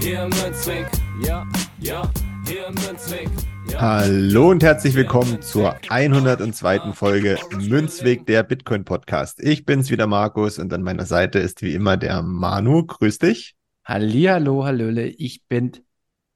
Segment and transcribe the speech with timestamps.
[0.00, 0.86] Hier im Münzweg,
[1.22, 1.46] ja,
[1.78, 2.10] ja,
[2.46, 3.28] hier im Münzweg.
[3.70, 3.80] Ja.
[3.80, 6.94] Hallo und herzlich willkommen zur 102.
[6.94, 9.42] Folge Münzweg der Bitcoin Podcast.
[9.42, 12.86] Ich bin's wieder Markus und an meiner Seite ist wie immer der Manu.
[12.86, 13.56] Grüß dich.
[13.84, 15.06] Hallihallo, Hallöle.
[15.06, 15.72] Ich bin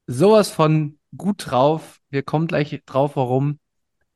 [0.07, 2.01] sowas von gut drauf.
[2.11, 3.59] Wir kommen gleich drauf, warum.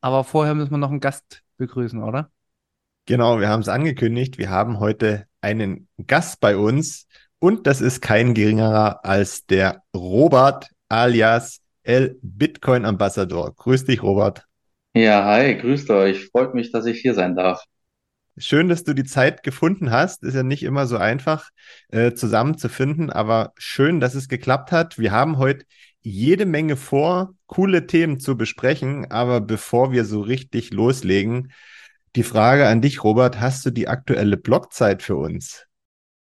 [0.03, 2.31] Aber vorher müssen wir noch einen Gast begrüßen, oder?
[3.07, 4.37] Genau, wir haben es angekündigt.
[4.37, 7.07] Wir haben heute einen Gast bei uns
[7.39, 13.55] und das ist kein geringerer als der Robert alias El Bitcoin Ambassador.
[13.55, 14.45] Grüß dich, Robert.
[14.95, 16.27] Ja, hi, grüßt euch.
[16.27, 17.63] Freut mich, dass ich hier sein darf.
[18.37, 20.23] Schön, dass du die Zeit gefunden hast.
[20.23, 21.51] Ist ja nicht immer so einfach
[21.89, 24.99] äh, zusammenzufinden, aber schön, dass es geklappt hat.
[24.99, 25.65] Wir haben heute
[26.03, 31.53] jede Menge vor, coole Themen zu besprechen, aber bevor wir so richtig loslegen,
[32.17, 35.68] die Frage an dich, Robert, hast du die aktuelle Blockzeit für uns?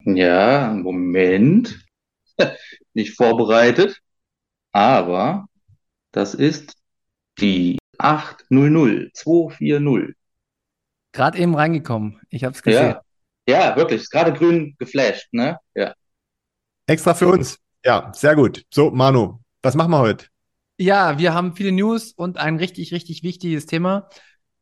[0.03, 1.79] Ja, Moment.
[2.93, 4.01] Nicht vorbereitet,
[4.71, 5.47] aber
[6.11, 6.73] das ist
[7.39, 10.15] die 800240.
[11.11, 12.19] Gerade eben reingekommen.
[12.29, 12.95] Ich habe es gesehen.
[13.47, 14.01] Ja, ja, wirklich.
[14.01, 15.59] Ist gerade grün geflasht, ne?
[15.75, 15.93] Ja.
[16.87, 17.57] Extra für uns.
[17.83, 18.65] Ja, sehr gut.
[18.73, 20.27] So, Manu, was machen wir heute?
[20.77, 24.09] Ja, wir haben viele News und ein richtig, richtig wichtiges Thema.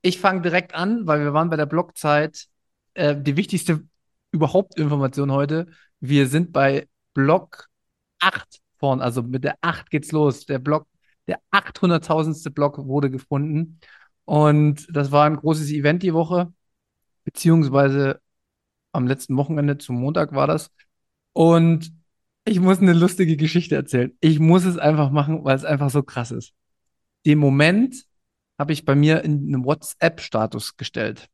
[0.02, 2.46] Ich fange direkt an, weil wir waren bei der Blockzeit.
[2.94, 3.86] Äh, die wichtigste
[4.36, 5.68] überhaupt Information heute.
[6.00, 7.70] Wir sind bei Block
[8.20, 10.46] 8 vorn, also mit der 8 geht's los.
[10.46, 10.88] Der Block,
[11.28, 12.52] der 800.000.
[12.52, 13.80] Block wurde gefunden.
[14.26, 16.54] Und das war ein großes Event die Woche,
[17.24, 18.20] beziehungsweise
[18.92, 20.70] am letzten Wochenende zum Montag war das.
[21.34, 21.94] Und
[22.46, 24.12] ich muss eine lustige Geschichte erzählen.
[24.20, 26.54] Ich muss es einfach machen, weil es einfach so krass ist.
[27.26, 28.06] Den Moment
[28.60, 31.30] habe ich bei mir in einem WhatsApp-Status gestellt.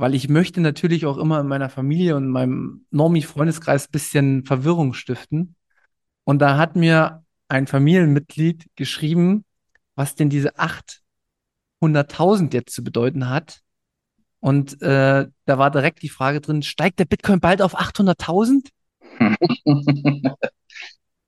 [0.00, 4.46] Weil ich möchte natürlich auch immer in meiner Familie und in meinem Normie-Freundeskreis ein bisschen
[4.46, 5.56] Verwirrung stiften.
[6.24, 9.44] Und da hat mir ein Familienmitglied geschrieben,
[9.96, 10.54] was denn diese
[11.82, 13.60] 800.000 jetzt zu bedeuten hat.
[14.38, 18.70] Und äh, da war direkt die Frage drin, steigt der Bitcoin bald auf 800.000?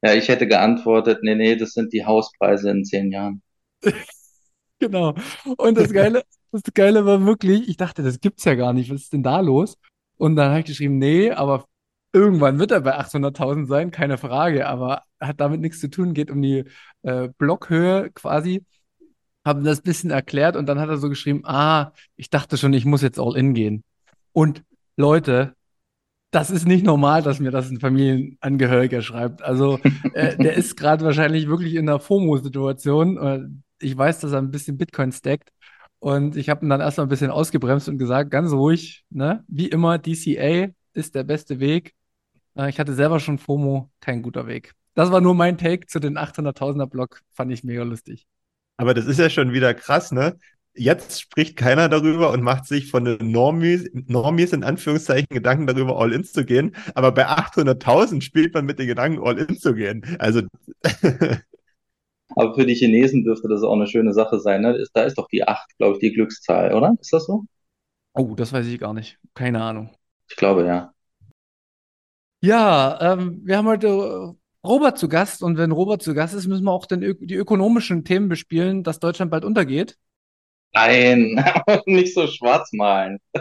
[0.03, 3.43] ja, ich hätte geantwortet, nee, nee, das sind die Hauspreise in zehn Jahren.
[4.79, 5.15] genau.
[5.59, 6.23] Und das Geile,
[6.53, 8.91] das Geile war wirklich, ich dachte, das gibt's ja gar nicht.
[8.91, 9.77] Was ist denn da los?
[10.19, 11.67] Und dann habe ich geschrieben, nee, aber
[12.13, 16.31] irgendwann wird er bei 800.000 sein, keine Frage, aber hat damit nichts zu tun, geht
[16.31, 16.65] um die
[17.03, 18.65] äh, Blockhöhe quasi.
[19.45, 22.73] Haben das ein bisschen erklärt und dann hat er so geschrieben, ah, ich dachte schon,
[22.75, 23.83] ich muss jetzt all in gehen.
[24.33, 24.63] Und
[24.97, 25.57] Leute,
[26.31, 29.43] das ist nicht normal, dass mir das ein Familienangehöriger schreibt.
[29.43, 29.79] Also
[30.15, 33.17] äh, der ist gerade wahrscheinlich wirklich in einer FOMO-Situation.
[33.19, 33.41] Äh,
[33.81, 35.51] ich weiß, dass er ein bisschen Bitcoin stackt.
[36.03, 39.45] Und ich habe ihn dann erstmal ein bisschen ausgebremst und gesagt, ganz ruhig, ne?
[39.47, 41.95] Wie immer, DCA ist der beste Weg.
[42.57, 44.73] Äh, ich hatte selber schon FOMO, kein guter Weg.
[44.95, 48.27] Das war nur mein Take zu den 800.000er Block, fand ich mega lustig.
[48.79, 50.37] Aber das ist ja schon wieder krass, ne?
[50.75, 56.01] jetzt spricht keiner darüber und macht sich von den Normies, Normies in Anführungszeichen Gedanken darüber,
[56.01, 56.75] all in zu gehen.
[56.97, 60.03] Aber bei 800.000 spielt man mit den Gedanken, all in zu gehen.
[60.19, 60.43] Also.
[62.37, 64.63] Aber für die Chinesen dürfte das auch eine schöne Sache sein.
[64.63, 64.85] Ne?
[64.93, 66.95] Da ist doch die 8, glaube ich, die Glückszahl, oder?
[67.01, 67.45] Ist das so?
[68.15, 69.19] Oh, das weiß ich gar nicht.
[69.35, 69.91] Keine Ahnung.
[70.29, 70.93] Ich glaube, ja.
[72.43, 74.35] Ja, ähm, wir haben heute
[74.65, 78.05] Robert zu Gast und wenn Robert zu Gast ist, müssen wir auch den, die ökonomischen
[78.05, 79.97] Themen bespielen, dass Deutschland bald untergeht.
[80.73, 81.45] Nein,
[81.87, 83.19] nicht so schwarz malen.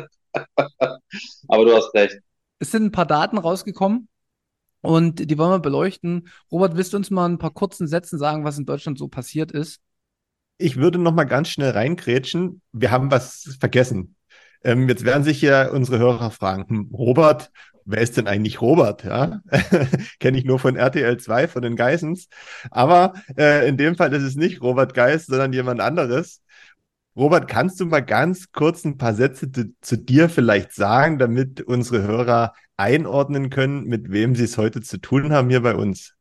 [1.47, 2.19] Aber du hast recht.
[2.59, 4.07] Es sind ein paar Daten rausgekommen
[4.81, 6.27] und die wollen wir beleuchten.
[6.51, 9.51] Robert, willst du uns mal ein paar kurzen Sätzen sagen, was in Deutschland so passiert
[9.51, 9.79] ist?
[10.57, 12.61] Ich würde noch mal ganz schnell reinkrätschen.
[12.71, 14.15] Wir haben was vergessen.
[14.63, 17.51] Ähm, jetzt werden sich ja unsere Hörer fragen, Robert,
[17.85, 19.03] wer ist denn eigentlich Robert?
[19.03, 19.41] Ja?
[20.19, 22.27] Kenne ich nur von RTL 2, von den Geissens.
[22.69, 26.41] Aber äh, in dem Fall ist es nicht Robert Geis, sondern jemand anderes.
[27.15, 31.61] Robert, kannst du mal ganz kurz ein paar Sätze zu, zu dir vielleicht sagen, damit
[31.61, 36.15] unsere Hörer einordnen können, mit wem sie es heute zu tun haben hier bei uns?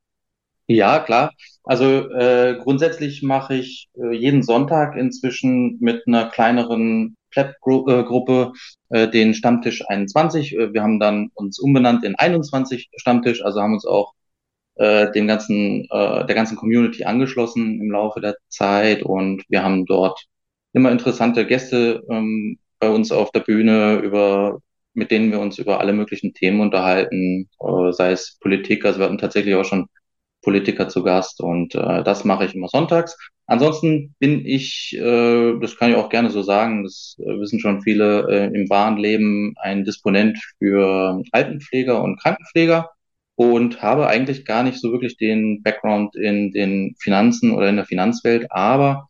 [0.66, 1.32] Ja, klar.
[1.64, 8.52] Also äh, grundsätzlich mache ich äh, jeden Sonntag inzwischen mit einer kleineren Pleb-Gruppe
[8.88, 10.56] äh, den Stammtisch 21.
[10.56, 14.12] Äh, wir haben dann uns umbenannt in 21 Stammtisch, also haben uns auch
[14.76, 19.86] äh, dem ganzen, äh, der ganzen Community angeschlossen im Laufe der Zeit und wir haben
[19.86, 20.26] dort
[20.72, 24.60] immer interessante Gäste ähm, bei uns auf der Bühne, über,
[24.94, 29.06] mit denen wir uns über alle möglichen Themen unterhalten, äh, sei es Politik, also wir
[29.06, 29.86] hatten tatsächlich auch schon
[30.42, 33.16] Politiker zu Gast und äh, das mache ich immer sonntags.
[33.46, 37.82] Ansonsten bin ich, äh, das kann ich auch gerne so sagen, das äh, wissen schon
[37.82, 42.90] viele, äh, im wahren Leben ein Disponent für Altenpfleger und Krankenpfleger
[43.34, 47.86] und habe eigentlich gar nicht so wirklich den Background in den Finanzen oder in der
[47.86, 49.08] Finanzwelt, aber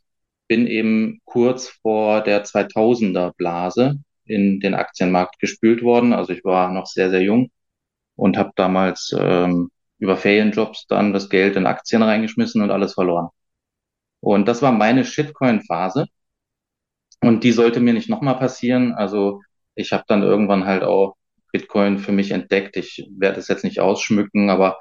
[0.51, 6.13] bin eben kurz vor der 2000er Blase in den Aktienmarkt gespült worden.
[6.13, 7.53] Also ich war noch sehr, sehr jung
[8.17, 13.29] und habe damals ähm, über Ferienjobs dann das Geld in Aktien reingeschmissen und alles verloren.
[14.19, 16.07] Und das war meine Shitcoin-Phase.
[17.21, 18.93] Und die sollte mir nicht nochmal passieren.
[18.95, 19.43] Also
[19.77, 21.15] ich habe dann irgendwann halt auch
[21.53, 22.77] Bitcoin für mich entdeckt.
[22.77, 24.79] Ich werde es jetzt nicht ausschmücken, aber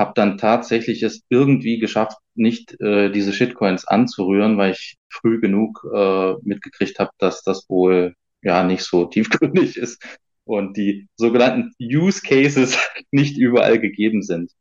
[0.00, 5.84] habe dann tatsächlich es irgendwie geschafft, nicht äh, diese Shitcoins anzurühren, weil ich früh genug
[5.94, 10.02] äh, mitgekriegt habe, dass das wohl ja nicht so tiefgründig ist
[10.44, 12.78] und die sogenannten Use Cases
[13.12, 14.52] nicht überall gegeben sind.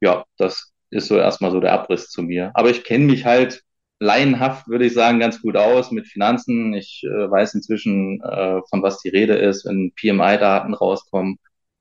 [0.00, 2.50] Ja, das ist so erstmal so der Abriss zu mir.
[2.54, 3.62] Aber ich kenne mich halt
[3.98, 6.74] laienhaft, würde ich sagen, ganz gut aus mit Finanzen.
[6.74, 11.38] Ich äh, weiß inzwischen, äh, von was die Rede ist, wenn PMI-Daten rauskommen.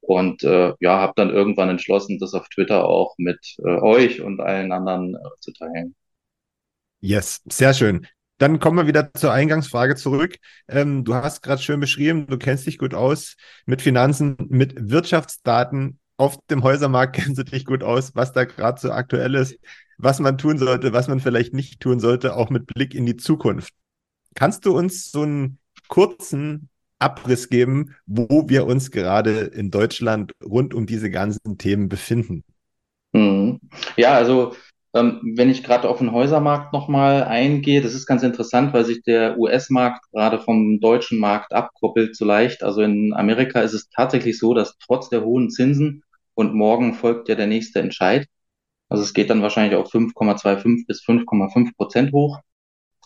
[0.08, 4.40] Und äh, ja, habe dann irgendwann entschlossen, das auf Twitter auch mit äh, euch und
[4.40, 5.96] allen anderen äh, zu teilen.
[7.00, 8.08] Yes, sehr schön.
[8.38, 10.38] Dann kommen wir wieder zur Eingangsfrage zurück.
[10.68, 13.36] Ähm, du hast gerade schön beschrieben, du kennst dich gut aus
[13.66, 16.00] mit Finanzen, mit Wirtschaftsdaten.
[16.18, 19.58] Auf dem Häusermarkt kennst du dich gut aus, was da gerade so aktuell ist
[19.98, 23.18] was man tun sollte, was man vielleicht nicht tun sollte, auch mit Blick in die
[23.18, 23.74] Zukunft.
[24.36, 26.70] Kannst du uns so einen kurzen
[27.00, 32.44] Abriss geben, wo wir uns gerade in Deutschland rund um diese ganzen Themen befinden?
[33.14, 33.60] Mhm.
[33.98, 34.56] Ja, also
[34.94, 39.04] ähm, wenn ich gerade auf den Häusermarkt nochmal eingehe, das ist ganz interessant, weil sich
[39.04, 42.64] der US-Markt gerade vom deutschen Markt abkoppelt so leicht.
[42.64, 46.04] Also in Amerika ist es tatsächlich so, dass trotz der hohen Zinsen
[46.34, 48.28] und morgen folgt ja der nächste Entscheid,
[48.90, 52.40] also es geht dann wahrscheinlich auf 5,25 bis 5,5 Prozent hoch.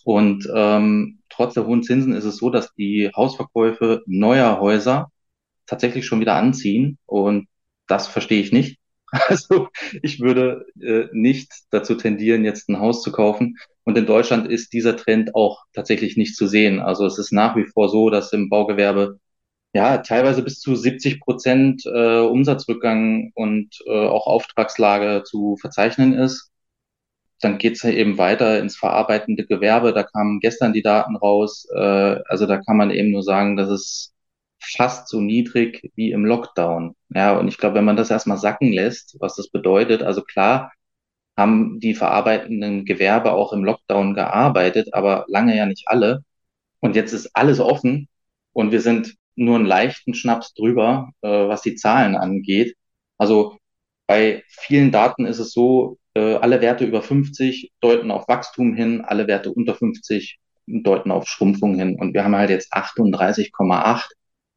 [0.03, 5.09] Und ähm, trotz der hohen Zinsen ist es so, dass die Hausverkäufe neuer Häuser
[5.68, 6.97] tatsächlich schon wieder anziehen.
[7.06, 7.47] Und
[7.88, 8.77] das verstehe ich nicht.
[9.12, 9.69] Also
[10.03, 13.57] ich würde äh, nicht dazu tendieren, jetzt ein Haus zu kaufen.
[13.83, 16.80] Und in Deutschland ist dieser Trend auch tatsächlich nicht zu sehen.
[16.80, 19.19] Also es ist nach wie vor so, dass im Baugewerbe
[19.74, 26.49] ja, teilweise bis zu 70 Prozent äh, Umsatzrückgang und äh, auch Auftragslage zu verzeichnen ist.
[27.41, 29.94] Dann geht's ja eben weiter ins verarbeitende Gewerbe.
[29.94, 31.68] Da kamen gestern die Daten raus.
[31.74, 31.80] Äh,
[32.27, 34.13] also da kann man eben nur sagen, dass es
[34.59, 36.95] fast so niedrig wie im Lockdown.
[37.09, 40.71] Ja, und ich glaube, wenn man das erstmal sacken lässt, was das bedeutet, also klar
[41.38, 46.24] haben die verarbeitenden Gewerbe auch im Lockdown gearbeitet, aber lange ja nicht alle.
[46.81, 48.09] Und jetzt ist alles offen
[48.53, 52.75] und wir sind nur einen leichten Schnaps drüber, äh, was die Zahlen angeht.
[53.18, 53.58] Also
[54.09, 59.01] bei vielen Daten ist es so, äh, alle Werte über 50 deuten auf Wachstum hin,
[59.01, 61.95] alle Werte unter 50 deuten auf Schrumpfung hin.
[62.00, 64.05] Und wir haben halt jetzt 38,8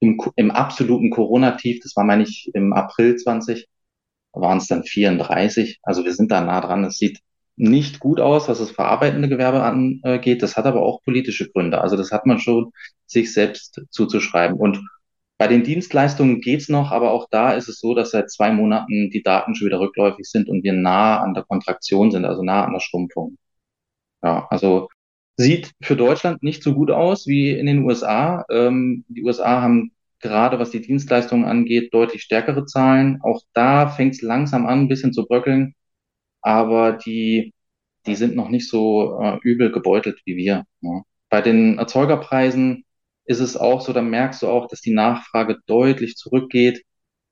[0.01, 3.69] im, im absoluten Corona-Tief, das war, meine ich, im April 20,
[4.33, 5.81] waren es dann 34.
[5.83, 6.85] Also wir sind da nah dran.
[6.85, 7.21] Es sieht
[7.57, 10.43] nicht gut aus, was das verarbeitende Gewerbe angeht.
[10.43, 11.83] Das hat aber auch politische Gründe.
[11.83, 12.73] Also das hat man schon
[13.05, 14.57] sich selbst zuzuschreiben.
[14.57, 14.83] Und
[15.43, 19.11] bei den Dienstleistungen geht's noch, aber auch da ist es so, dass seit zwei Monaten
[19.11, 22.65] die Daten schon wieder rückläufig sind und wir nah an der Kontraktion sind, also nah
[22.65, 23.39] an der Schrumpfung.
[24.23, 24.89] Ja, also
[25.37, 28.45] sieht für Deutschland nicht so gut aus wie in den USA.
[28.51, 33.21] Ähm, die USA haben gerade was die Dienstleistungen angeht, deutlich stärkere Zahlen.
[33.23, 35.75] Auch da fängt es langsam an, ein bisschen zu bröckeln
[36.43, 37.55] aber die,
[38.07, 40.65] die sind noch nicht so äh, übel gebeutelt wie wir.
[40.83, 41.03] Ja.
[41.31, 42.85] Bei den Erzeugerpreisen
[43.25, 46.83] ist es auch so, da merkst du auch, dass die Nachfrage deutlich zurückgeht.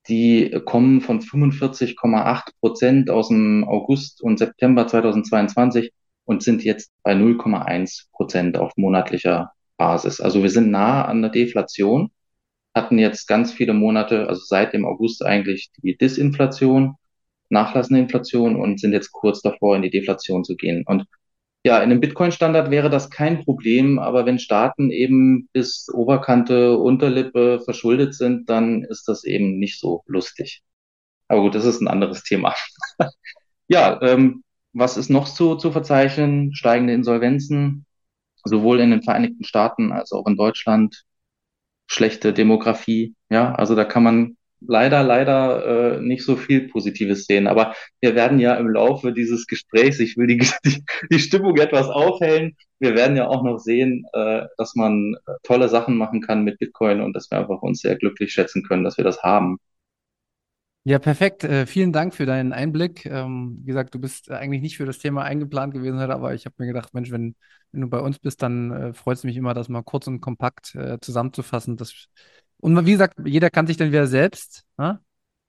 [0.09, 5.93] Die kommen von 45,8 Prozent aus dem August und September 2022
[6.25, 10.21] und sind jetzt bei 0,1 Prozent auf monatlicher Basis.
[10.21, 12.11] Also wir sind nah an der Deflation,
[12.75, 16.97] hatten jetzt ganz viele Monate, also seit dem August eigentlich die Disinflation
[17.51, 20.85] nachlassende Inflation und sind jetzt kurz davor, in die Deflation zu gehen.
[20.87, 21.07] Und
[21.63, 27.61] ja, in einem Bitcoin-Standard wäre das kein Problem, aber wenn Staaten eben bis Oberkante, Unterlippe
[27.61, 30.63] verschuldet sind, dann ist das eben nicht so lustig.
[31.29, 32.55] Aber gut, das ist ein anderes Thema.
[33.69, 36.55] ja, ähm, was ist noch zu, zu verzeichnen?
[36.55, 37.85] Steigende Insolvenzen,
[38.45, 41.05] sowohl in den Vereinigten Staaten als auch in Deutschland.
[41.87, 43.15] Schlechte Demografie.
[43.31, 47.47] Ja, also da kann man leider, leider äh, nicht so viel Positives sehen.
[47.47, 51.89] Aber wir werden ja im Laufe dieses Gesprächs, ich will die, die, die Stimmung etwas
[51.89, 56.45] aufhellen, wir werden ja auch noch sehen, äh, dass man äh, tolle Sachen machen kann
[56.45, 59.59] mit Bitcoin und dass wir einfach uns sehr glücklich schätzen können, dass wir das haben.
[60.85, 61.45] Ja, perfekt.
[61.45, 63.05] Äh, vielen Dank für deinen Einblick.
[63.05, 66.55] Ähm, wie gesagt, du bist eigentlich nicht für das Thema eingeplant gewesen, aber ich habe
[66.59, 67.37] mir gedacht, Mensch, wenn,
[67.73, 70.21] wenn du bei uns bist, dann äh, freut es mich immer, das mal kurz und
[70.23, 71.77] kompakt äh, zusammenzufassen.
[71.77, 72.07] Das,
[72.61, 75.01] und wie gesagt, jeder kann sich dann wieder selbst, ne,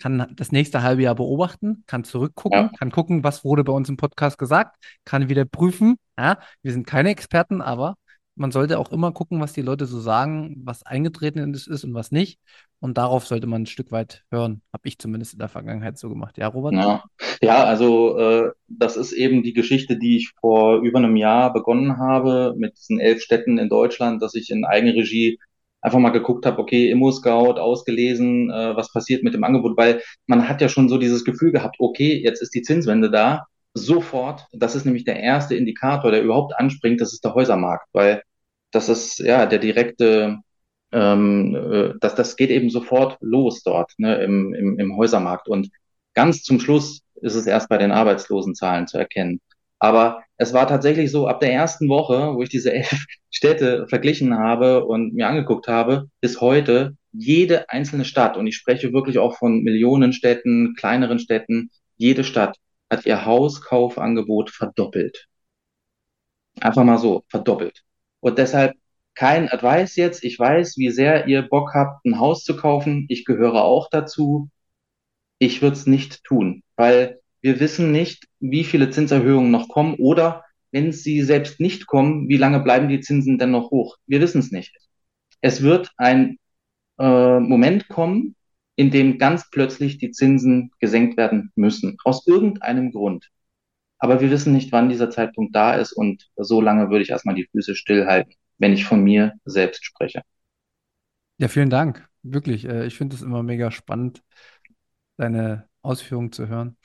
[0.01, 2.71] kann das nächste halbe Jahr beobachten, kann zurückgucken, ja.
[2.77, 5.97] kann gucken, was wurde bei uns im Podcast gesagt, kann wieder prüfen.
[6.17, 7.95] Ja, wir sind keine Experten, aber
[8.35, 12.11] man sollte auch immer gucken, was die Leute so sagen, was eingetreten ist und was
[12.11, 12.39] nicht.
[12.79, 14.63] Und darauf sollte man ein Stück weit hören.
[14.73, 16.37] Habe ich zumindest in der Vergangenheit so gemacht.
[16.39, 16.73] Ja, Robert?
[16.73, 17.03] Ja,
[17.41, 21.97] ja also äh, das ist eben die Geschichte, die ich vor über einem Jahr begonnen
[21.99, 25.37] habe mit diesen elf Städten in Deutschland, dass ich in Eigenregie
[25.81, 30.47] einfach mal geguckt habe, okay, Immo-Scout ausgelesen, äh, was passiert mit dem Angebot, weil man
[30.47, 34.75] hat ja schon so dieses Gefühl gehabt, okay, jetzt ist die Zinswende da, sofort, das
[34.75, 38.21] ist nämlich der erste Indikator, der überhaupt anspringt, das ist der Häusermarkt, weil
[38.71, 40.39] das ist ja der direkte,
[40.91, 45.47] ähm, äh, das, das geht eben sofort los dort ne, im, im, im Häusermarkt.
[45.47, 45.69] Und
[46.13, 49.41] ganz zum Schluss ist es erst bei den Arbeitslosenzahlen zu erkennen.
[49.81, 54.37] Aber es war tatsächlich so, ab der ersten Woche, wo ich diese elf Städte verglichen
[54.37, 59.37] habe und mir angeguckt habe, bis heute jede einzelne Stadt, und ich spreche wirklich auch
[59.37, 62.57] von Millionen Städten, kleineren Städten, jede Stadt
[62.91, 65.27] hat ihr Hauskaufangebot verdoppelt.
[66.59, 67.81] Einfach mal so, verdoppelt.
[68.19, 68.75] Und deshalb
[69.15, 70.23] kein Advice jetzt.
[70.23, 73.05] Ich weiß, wie sehr ihr Bock habt, ein Haus zu kaufen.
[73.09, 74.49] Ich gehöre auch dazu.
[75.39, 80.43] Ich würde es nicht tun, weil wir wissen nicht, wie viele Zinserhöhungen noch kommen oder
[80.71, 83.97] wenn sie selbst nicht kommen, wie lange bleiben die Zinsen denn noch hoch?
[84.07, 84.75] Wir wissen es nicht.
[85.41, 86.37] Es wird ein
[86.99, 88.35] äh, Moment kommen,
[88.75, 93.29] in dem ganz plötzlich die Zinsen gesenkt werden müssen, aus irgendeinem Grund.
[93.97, 97.35] Aber wir wissen nicht, wann dieser Zeitpunkt da ist und so lange würde ich erstmal
[97.35, 100.21] die Füße stillhalten, wenn ich von mir selbst spreche.
[101.37, 102.07] Ja, vielen Dank.
[102.23, 102.65] Wirklich.
[102.65, 104.23] Äh, ich finde es immer mega spannend,
[105.17, 106.77] deine Ausführungen zu hören.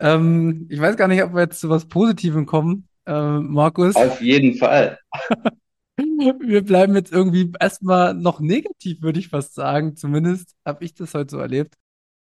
[0.00, 3.96] Ähm, ich weiß gar nicht, ob wir jetzt zu was Positivem kommen, äh, Markus.
[3.96, 4.98] Auf jeden Fall.
[5.96, 9.96] Wir bleiben jetzt irgendwie erstmal noch negativ, würde ich fast sagen.
[9.96, 11.74] Zumindest habe ich das heute so erlebt.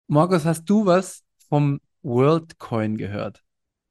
[0.08, 3.44] Markus, hast du was vom WorldCoin gehört?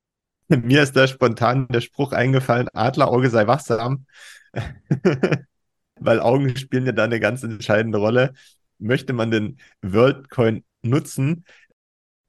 [0.48, 4.06] Mir ist da spontan der Spruch eingefallen, Adlerauge sei wachsam,
[6.00, 8.32] weil Augen spielen ja da eine ganz entscheidende Rolle.
[8.78, 11.44] Möchte man den WorldCoin nutzen?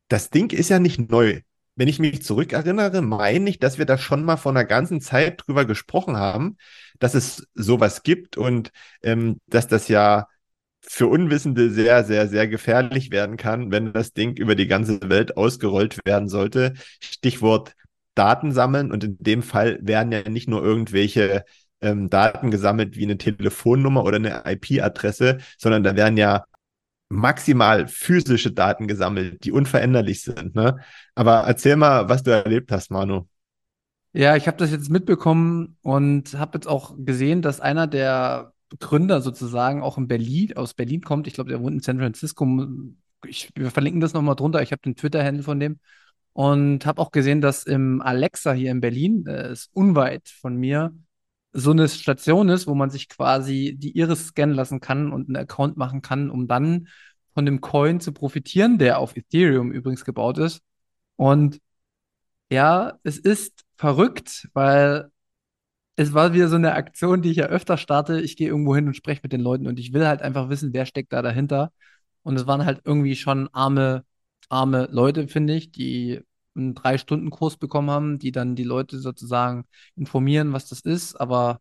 [0.10, 1.42] Das Ding ist ja nicht neu.
[1.76, 5.44] Wenn ich mich zurückerinnere, meine ich, dass wir da schon mal vor einer ganzen Zeit
[5.46, 6.58] drüber gesprochen haben,
[7.00, 8.72] dass es sowas gibt und
[9.04, 10.28] ähm, dass das ja
[10.82, 15.38] für Unwissende sehr, sehr, sehr gefährlich werden kann, wenn das Ding über die ganze Welt
[15.38, 16.74] ausgerollt werden sollte.
[17.00, 17.76] Stichwort
[18.16, 21.46] Daten sammeln und in dem Fall werden ja nicht nur irgendwelche
[21.82, 26.46] ähm, Daten gesammelt wie eine Telefonnummer oder eine IP-Adresse, sondern da werden ja
[27.10, 30.56] maximal physische Daten gesammelt, die unveränderlich sind.
[30.56, 30.78] Ne?
[31.16, 33.28] Aber erzähl mal, was du erlebt hast, Manu.
[34.14, 39.22] Ja, ich habe das jetzt mitbekommen und habe jetzt auch gesehen, dass einer der Gründer
[39.22, 41.28] sozusagen auch in Berlin, aus Berlin kommt.
[41.28, 42.48] Ich glaube, der wohnt in San Francisco.
[43.26, 44.62] Ich, wir verlinken das nochmal drunter.
[44.62, 45.80] Ich habe den Twitter-Handle von dem.
[46.34, 50.94] Und habe auch gesehen, dass im Alexa hier in Berlin, äh, ist unweit von mir,
[51.54, 55.38] so eine Station ist, wo man sich quasi die Iris scannen lassen kann und einen
[55.38, 56.88] Account machen kann, um dann
[57.34, 60.62] von dem Coin zu profitieren, der auf Ethereum übrigens gebaut ist.
[61.16, 61.60] Und
[62.52, 65.12] ja, es ist verrückt, weil
[65.96, 68.22] es war wieder so eine Aktion, die ich ja öfter starte.
[68.22, 70.74] Ich gehe irgendwo hin und spreche mit den Leuten und ich will halt einfach wissen,
[70.74, 71.72] wer steckt da dahinter.
[72.24, 74.06] Und es waren halt irgendwie schon arme,
[74.50, 76.22] arme Leute, finde ich, die
[76.56, 79.66] einen Drei-Stunden-Kurs bekommen haben, die dann die Leute sozusagen
[79.96, 81.16] informieren, was das ist.
[81.16, 81.60] Aber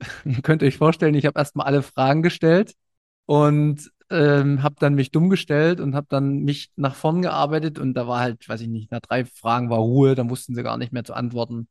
[0.24, 2.74] ihr könnt euch vorstellen, ich habe erstmal alle Fragen gestellt
[3.26, 7.94] und ähm, habe dann mich dumm gestellt und habe dann mich nach vorn gearbeitet und
[7.94, 10.76] da war halt, weiß ich nicht, nach drei Fragen war Ruhe, dann wussten sie gar
[10.78, 11.68] nicht mehr zu antworten.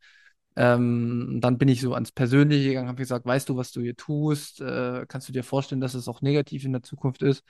[0.55, 3.96] Ähm, dann bin ich so ans Persönliche gegangen, habe gesagt, weißt du, was du hier
[3.96, 4.62] tust?
[4.62, 7.43] Äh, kannst du dir vorstellen, dass es auch negativ in der Zukunft ist?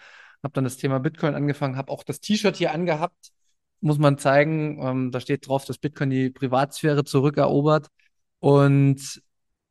[0.43, 3.31] Habe dann das Thema Bitcoin angefangen, habe auch das T-Shirt hier angehabt
[3.83, 4.79] muss man zeigen.
[4.81, 7.87] Ähm, da steht drauf, dass Bitcoin die Privatsphäre zurückerobert.
[8.39, 9.21] Und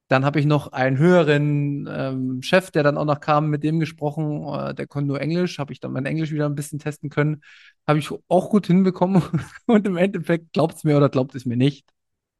[0.08, 3.80] dann habe ich noch einen höheren ähm, Chef, der dann auch noch kam, mit dem
[3.80, 4.46] gesprochen.
[4.46, 5.58] Äh, der konnte nur Englisch.
[5.58, 7.42] Habe ich dann mein Englisch wieder ein bisschen testen können.
[7.86, 9.22] Habe ich auch gut hinbekommen.
[9.66, 11.86] Und im Endeffekt glaubt es mir oder glaubt es mir nicht.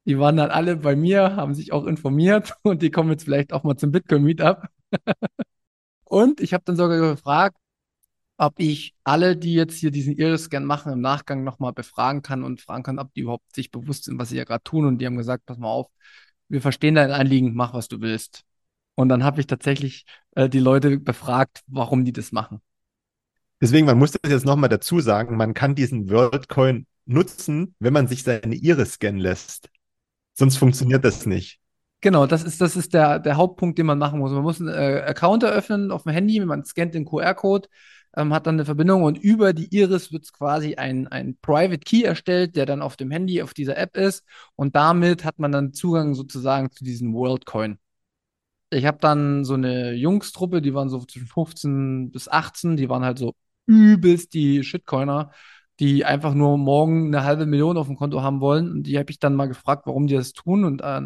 [0.05, 3.52] Die waren dann alle bei mir, haben sich auch informiert und die kommen jetzt vielleicht
[3.52, 4.69] auch mal zum Bitcoin Meetup.
[6.05, 7.57] und ich habe dann sogar gefragt,
[8.37, 12.61] ob ich alle, die jetzt hier diesen Iris-Scan machen, im Nachgang nochmal befragen kann und
[12.61, 14.87] fragen kann, ob die überhaupt sich bewusst sind, was sie ja gerade tun.
[14.87, 15.89] Und die haben gesagt, pass mal auf,
[16.49, 18.45] wir verstehen dein Anliegen, mach, was du willst.
[18.95, 22.61] Und dann habe ich tatsächlich äh, die Leute befragt, warum die das machen.
[23.61, 28.09] Deswegen, man muss das jetzt nochmal dazu sagen, man kann diesen WorldCoin nutzen, wenn man
[28.09, 29.71] sich seine Iris scannen lässt.
[30.35, 31.61] Sonst funktioniert das nicht.
[32.01, 34.33] Genau, das ist, das ist der, der Hauptpunkt, den man machen muss.
[34.33, 37.69] Man muss einen äh, Account eröffnen auf dem Handy, man scannt den QR-Code,
[38.16, 42.02] ähm, hat dann eine Verbindung und über die Iris wird quasi ein, ein Private Key
[42.02, 44.25] erstellt, der dann auf dem Handy auf dieser App ist
[44.57, 47.78] und damit hat man dann Zugang sozusagen zu diesem WorldCoin.
[48.71, 53.04] Ich habe dann so eine Jungstruppe, die waren so zwischen 15 bis 18, die waren
[53.04, 53.35] halt so
[53.66, 55.31] übelst die Shitcoiner,
[55.81, 58.71] die einfach nur morgen eine halbe Million auf dem Konto haben wollen.
[58.71, 60.64] Und die habe ich dann mal gefragt, warum die das tun.
[60.64, 61.02] Und äh,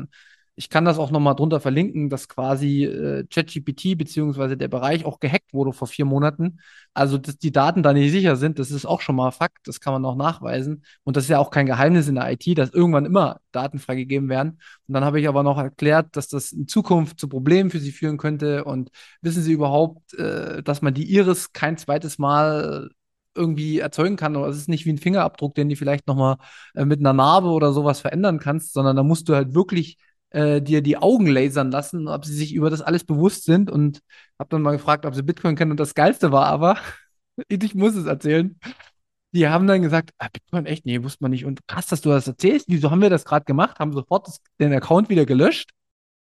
[0.58, 5.20] ich kann das auch nochmal drunter verlinken, dass quasi äh, ChatGPT beziehungsweise der Bereich auch
[5.20, 6.60] gehackt wurde vor vier Monaten.
[6.94, 9.80] Also, dass die Daten da nicht sicher sind, das ist auch schon mal Fakt, das
[9.80, 10.82] kann man auch nachweisen.
[11.04, 14.30] Und das ist ja auch kein Geheimnis in der IT, dass irgendwann immer Daten freigegeben
[14.30, 14.58] werden.
[14.88, 17.92] Und dann habe ich aber noch erklärt, dass das in Zukunft zu Problemen für sie
[17.92, 18.64] führen könnte.
[18.64, 22.88] Und wissen Sie überhaupt, äh, dass man die Iris kein zweites Mal
[23.34, 24.36] irgendwie erzeugen kann.
[24.36, 26.36] Oder es ist nicht wie ein Fingerabdruck, den du vielleicht nochmal
[26.74, 29.98] äh, mit einer Narbe oder sowas verändern kannst, sondern da musst du halt wirklich
[30.30, 33.70] äh, dir die Augen lasern lassen, ob sie sich über das alles bewusst sind.
[33.70, 34.00] Und
[34.38, 36.78] habe dann mal gefragt, ob sie Bitcoin kennen und das Geilste war aber,
[37.48, 38.58] ich muss es erzählen,
[39.32, 41.44] die haben dann gesagt, ah, Bitcoin echt, nee, wusste man nicht.
[41.44, 44.40] Und krass, dass du das erzählst, wieso haben wir das gerade gemacht, haben sofort das,
[44.60, 45.70] den Account wieder gelöscht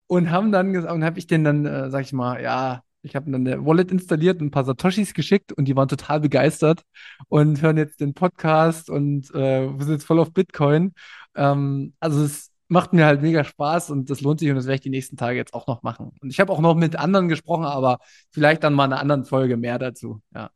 [0.07, 3.15] und haben dann gesagt, und habe ich den dann, äh, sag ich mal, ja, ich
[3.17, 6.83] habe dann eine Wallet installiert und ein paar Satoshis geschickt und die waren total begeistert
[7.29, 10.95] und hören jetzt den Podcast und äh, sind jetzt voll auf Bitcoin.
[11.37, 14.75] Ähm, also es macht mir halt mega Spaß und das lohnt sich und das werde
[14.75, 16.13] ich die nächsten Tage jetzt auch noch machen.
[16.21, 17.99] Und ich habe auch noch mit anderen gesprochen, aber
[18.33, 20.21] vielleicht dann mal in einer anderen Folge mehr dazu.
[20.35, 20.51] Ja.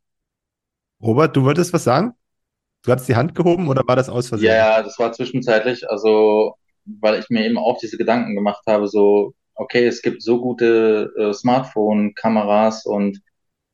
[1.01, 2.12] Robert, du wolltest was sagen?
[2.83, 4.49] Du hattest die Hand gehoben oder war das aus Versehen?
[4.49, 8.88] Ja, ja, das war zwischenzeitlich, also weil ich mir eben auch diese Gedanken gemacht habe,
[8.88, 13.21] so, okay, es gibt so gute äh, Smartphone-Kameras und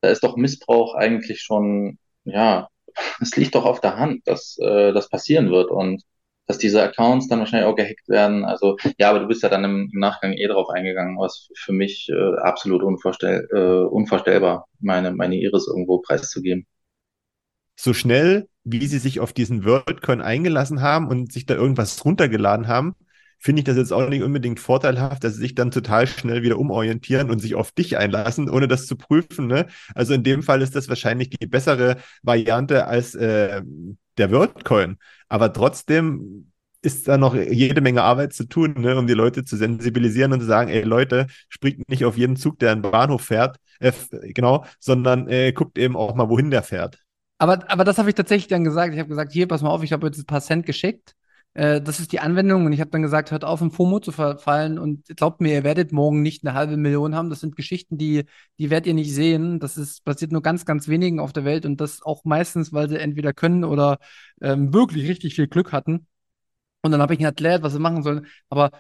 [0.03, 2.69] da ist doch Missbrauch eigentlich schon, ja,
[3.21, 6.03] es liegt doch auf der Hand, dass äh, das passieren wird und
[6.47, 8.45] dass diese Accounts dann wahrscheinlich auch gehackt werden.
[8.45, 11.73] Also ja, aber du bist ja dann im, im Nachgang eh drauf eingegangen, was für
[11.73, 16.67] mich äh, absolut unvorstell, äh, unvorstellbar, meine, meine Iris irgendwo preiszugeben.
[17.77, 22.69] So schnell, wie sie sich auf diesen WorldCoin eingelassen haben und sich da irgendwas runtergeladen
[22.69, 22.95] haben,
[23.39, 26.59] finde ich das jetzt auch nicht unbedingt vorteilhaft, dass sie sich dann total schnell wieder
[26.59, 29.47] umorientieren und sich auf dich einlassen, ohne das zu prüfen.
[29.47, 29.67] Ne?
[29.95, 33.63] Also in dem Fall ist das wahrscheinlich die bessere Variante als äh,
[34.19, 34.99] der WorldCoin.
[35.29, 36.51] Aber trotzdem
[36.85, 40.41] ist da noch jede Menge Arbeit zu tun, ne, um die Leute zu sensibilisieren und
[40.41, 43.93] zu sagen, ey Leute, springt nicht auf jeden Zug, der in den Bahnhof fährt, äh,
[44.35, 46.99] genau, sondern äh, guckt eben auch mal, wohin der fährt.
[47.39, 48.93] Aber, aber das habe ich tatsächlich dann gesagt.
[48.93, 51.15] Ich habe gesagt, hier, pass mal auf, ich habe jetzt ein paar Cent geschickt.
[51.55, 54.13] Äh, das ist die Anwendung und ich habe dann gesagt, hört auf, im FOMO zu
[54.13, 57.31] verfallen und glaubt mir, ihr werdet morgen nicht eine halbe Million haben.
[57.31, 58.25] Das sind Geschichten, die,
[58.59, 59.61] die werdet ihr nicht sehen.
[59.61, 62.89] Das ist passiert nur ganz, ganz wenigen auf der Welt und das auch meistens, weil
[62.89, 63.99] sie entweder können oder
[64.41, 66.07] ähm, wirklich richtig viel Glück hatten.
[66.83, 68.27] Und dann habe ich ihnen erklärt, was sie machen sollen.
[68.51, 68.71] Aber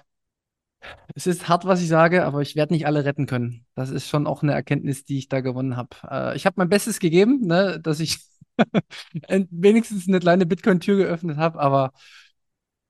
[1.14, 3.66] es ist hart, was ich sage, aber ich werde nicht alle retten können.
[3.74, 5.96] Das ist schon auch eine Erkenntnis, die ich da gewonnen habe.
[6.10, 8.18] Äh, ich habe mein Bestes gegeben, ne, dass ich
[9.50, 11.92] wenigstens eine kleine Bitcoin-Tür geöffnet habe, aber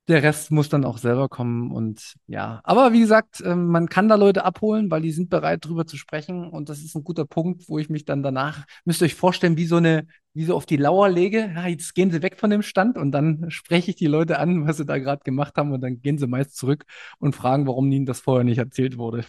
[0.08, 2.60] der Rest muss dann auch selber kommen und ja.
[2.64, 5.96] Aber wie gesagt, ähm, man kann da Leute abholen, weil die sind bereit, drüber zu
[5.96, 6.46] sprechen.
[6.46, 9.56] Und das ist ein guter Punkt, wo ich mich dann danach, müsst ihr euch vorstellen,
[9.56, 11.50] wie so eine, wie so auf die Lauer lege.
[11.54, 14.66] Ja, jetzt gehen sie weg von dem Stand und dann spreche ich die Leute an,
[14.66, 15.72] was sie da gerade gemacht haben.
[15.72, 16.84] Und dann gehen sie meist zurück
[17.18, 19.24] und fragen, warum ihnen das vorher nicht erzählt wurde.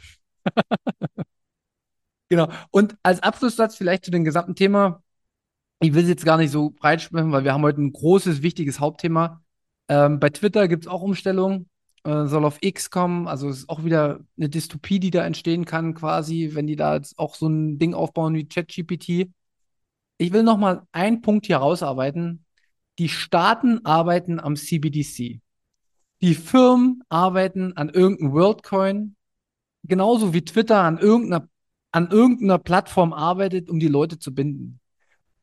[2.29, 2.49] genau.
[2.71, 5.01] Und als Abschlusssatz vielleicht zu dem gesamten Thema.
[5.81, 8.41] Ich will es jetzt gar nicht so breit sprechen, weil wir haben heute ein großes,
[8.41, 9.44] wichtiges Hauptthema
[9.87, 11.69] ähm, bei Twitter gibt es auch Umstellungen,
[12.03, 13.27] äh, soll auf X kommen.
[13.27, 16.95] Also es ist auch wieder eine Dystopie, die da entstehen kann, quasi, wenn die da
[16.95, 19.31] jetzt auch so ein Ding aufbauen wie ChatGPT.
[20.17, 22.45] Ich will noch mal einen Punkt hier rausarbeiten.
[22.99, 25.41] Die Staaten arbeiten am CBDC.
[26.21, 29.15] Die Firmen arbeiten an irgendeinem WorldCoin,
[29.83, 31.49] genauso wie Twitter an irgendeiner,
[31.91, 34.79] an irgendeiner Plattform arbeitet, um die Leute zu binden.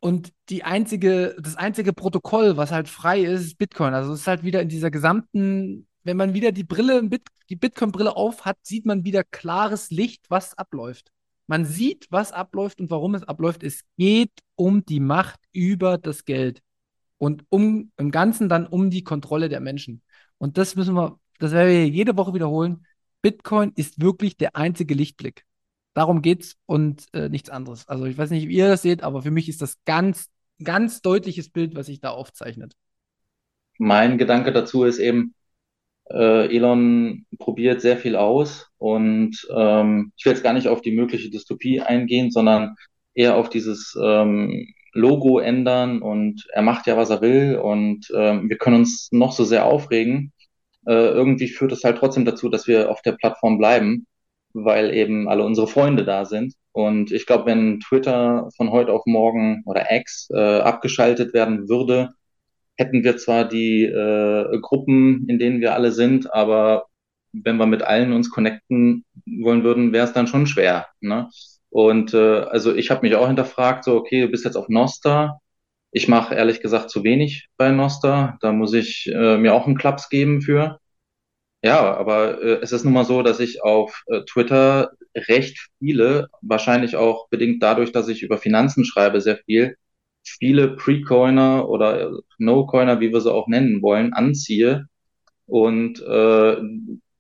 [0.05, 3.95] Und die einzige, das einzige Protokoll, was halt frei ist, ist Bitcoin.
[3.95, 7.09] Also es ist halt wieder in dieser gesamten, wenn man wieder die Brille,
[7.49, 11.13] die Bitcoin-Brille auf hat, sieht man wieder klares Licht, was abläuft.
[11.47, 13.63] Man sieht, was abläuft und warum es abläuft.
[13.63, 16.63] Es geht um die Macht über das Geld
[17.19, 20.03] und um im Ganzen dann um die Kontrolle der Menschen.
[20.37, 22.85] Und das müssen wir, das werden wir jede Woche wiederholen.
[23.23, 25.45] Bitcoin ist wirklich der einzige Lichtblick.
[25.95, 27.87] Darum geht's und äh, nichts anderes.
[27.89, 30.31] Also ich weiß nicht, wie ihr das seht, aber für mich ist das ganz,
[30.63, 32.75] ganz deutliches Bild, was sich da aufzeichnet.
[33.79, 35.35] Mein Gedanke dazu ist eben,
[36.11, 40.93] äh, Elon probiert sehr viel aus und ähm, ich will jetzt gar nicht auf die
[40.93, 42.77] mögliche Dystopie eingehen, sondern
[43.15, 48.49] eher auf dieses ähm, Logo ändern und er macht ja, was er will und ähm,
[48.49, 50.33] wir können uns noch so sehr aufregen.
[50.87, 54.07] Äh, irgendwie führt es halt trotzdem dazu, dass wir auf der Plattform bleiben,
[54.55, 56.55] weil eben alle unsere Freunde da sind.
[56.73, 62.11] Und ich glaube, wenn Twitter von heute auf morgen oder X äh, abgeschaltet werden würde,
[62.77, 66.87] hätten wir zwar die äh, Gruppen, in denen wir alle sind, aber
[67.33, 70.87] wenn wir mit allen uns connecten wollen würden, wäre es dann schon schwer.
[71.01, 71.29] Ne?
[71.71, 75.39] Und äh, also ich habe mich auch hinterfragt, so, okay, du bist jetzt auf Nosta.
[75.91, 78.37] Ich mache ehrlich gesagt zu wenig bei Nosta.
[78.41, 80.79] Da muss ich äh, mir auch einen Klaps geben für.
[81.63, 86.29] Ja, aber äh, es ist nun mal so, dass ich auf äh, Twitter recht viele,
[86.41, 89.77] wahrscheinlich auch bedingt dadurch, dass ich über Finanzen schreibe, sehr viel,
[90.25, 94.87] viele Pre-Coiner oder No-Coiner, wie wir sie auch nennen wollen, anziehe.
[95.47, 96.57] Und äh,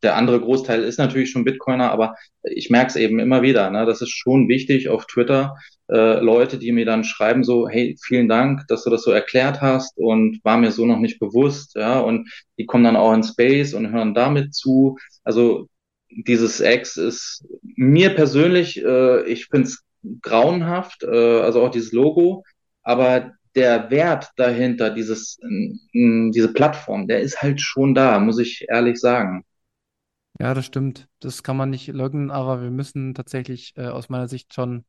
[0.03, 3.71] der andere Großteil ist natürlich schon Bitcoiner, aber ich merke es eben immer wieder.
[3.71, 3.87] Ne?
[3.87, 5.57] Das ist schon wichtig auf Twitter.
[5.89, 9.61] Äh, Leute, die mir dann schreiben so, hey, vielen Dank, dass du das so erklärt
[9.61, 11.75] hast und war mir so noch nicht bewusst.
[11.77, 14.99] Ja, und die kommen dann auch in Space und hören damit zu.
[15.25, 15.69] Also
[16.11, 19.85] dieses X ist mir persönlich, äh, ich finde es
[20.21, 22.45] grauenhaft, äh, also auch dieses Logo,
[22.83, 25.39] aber der Wert dahinter, dieses,
[25.93, 29.45] diese Plattform, der ist halt schon da, muss ich ehrlich sagen.
[30.43, 31.07] Ja, das stimmt.
[31.21, 34.85] Das kann man nicht leugnen, aber wir müssen tatsächlich äh, aus meiner Sicht schon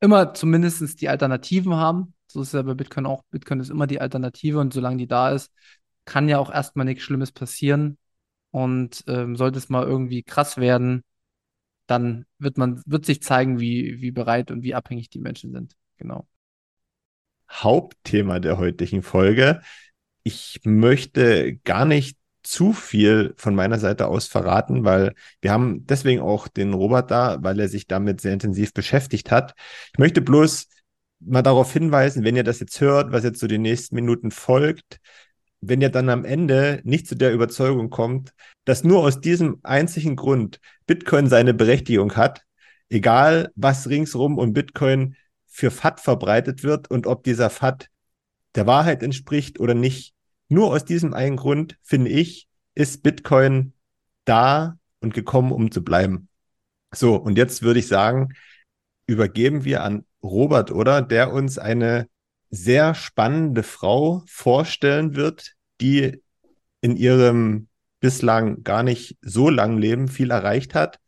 [0.00, 2.14] immer zumindest die Alternativen haben.
[2.26, 3.22] So ist es ja bei Bitcoin auch.
[3.30, 5.52] Bitcoin ist immer die Alternative und solange die da ist,
[6.06, 7.98] kann ja auch erstmal nichts Schlimmes passieren.
[8.50, 11.04] Und ähm, sollte es mal irgendwie krass werden,
[11.86, 15.76] dann wird man, wird sich zeigen, wie, wie bereit und wie abhängig die Menschen sind.
[15.98, 16.26] Genau.
[17.48, 19.62] Hauptthema der heutigen Folge.
[20.24, 26.20] Ich möchte gar nicht zu viel von meiner Seite aus verraten, weil wir haben deswegen
[26.20, 29.54] auch den Robert da, weil er sich damit sehr intensiv beschäftigt hat.
[29.92, 30.68] Ich möchte bloß
[31.20, 35.00] mal darauf hinweisen, wenn ihr das jetzt hört, was jetzt so die nächsten Minuten folgt,
[35.60, 38.32] wenn ihr dann am Ende nicht zu der Überzeugung kommt,
[38.64, 42.42] dass nur aus diesem einzigen Grund Bitcoin seine Berechtigung hat,
[42.88, 47.88] egal was ringsrum um Bitcoin für FAT verbreitet wird und ob dieser FAT
[48.54, 50.14] der Wahrheit entspricht oder nicht,
[50.50, 53.72] nur aus diesem einen Grund, finde ich, ist Bitcoin
[54.24, 56.28] da und gekommen, um zu bleiben.
[56.92, 58.34] So, und jetzt würde ich sagen,
[59.06, 61.02] übergeben wir an Robert, oder?
[61.02, 62.08] Der uns eine
[62.50, 66.20] sehr spannende Frau vorstellen wird, die
[66.80, 67.68] in ihrem
[68.00, 70.98] bislang gar nicht so langen Leben viel erreicht hat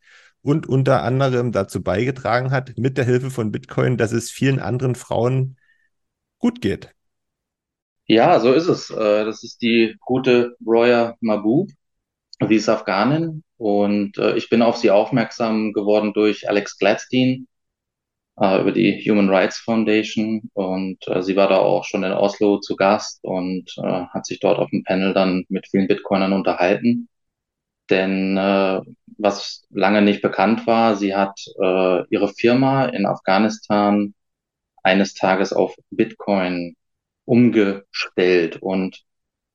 [0.41, 4.95] und unter anderem dazu beigetragen hat, mit der Hilfe von Bitcoin, dass es vielen anderen
[4.95, 5.57] Frauen
[6.37, 6.93] gut geht.
[8.07, 8.89] Ja, so ist es.
[8.89, 11.69] Äh, das ist die gute Roya Mabub.
[12.47, 17.47] Sie ist Afghanin und äh, ich bin auf sie aufmerksam geworden durch Alex Gladstein
[18.39, 22.75] äh, über die Human Rights Foundation und sie war da auch schon in Oslo zu
[22.77, 27.09] Gast und hat sich dort auf dem Panel dann mit vielen Bitcoinern unterhalten.
[27.89, 28.37] Denn
[29.17, 31.39] was lange nicht bekannt war, sie hat
[32.09, 34.13] ihre Firma in Afghanistan
[34.83, 36.75] eines Tages auf Bitcoin
[37.25, 38.61] umgestellt.
[38.61, 39.03] Und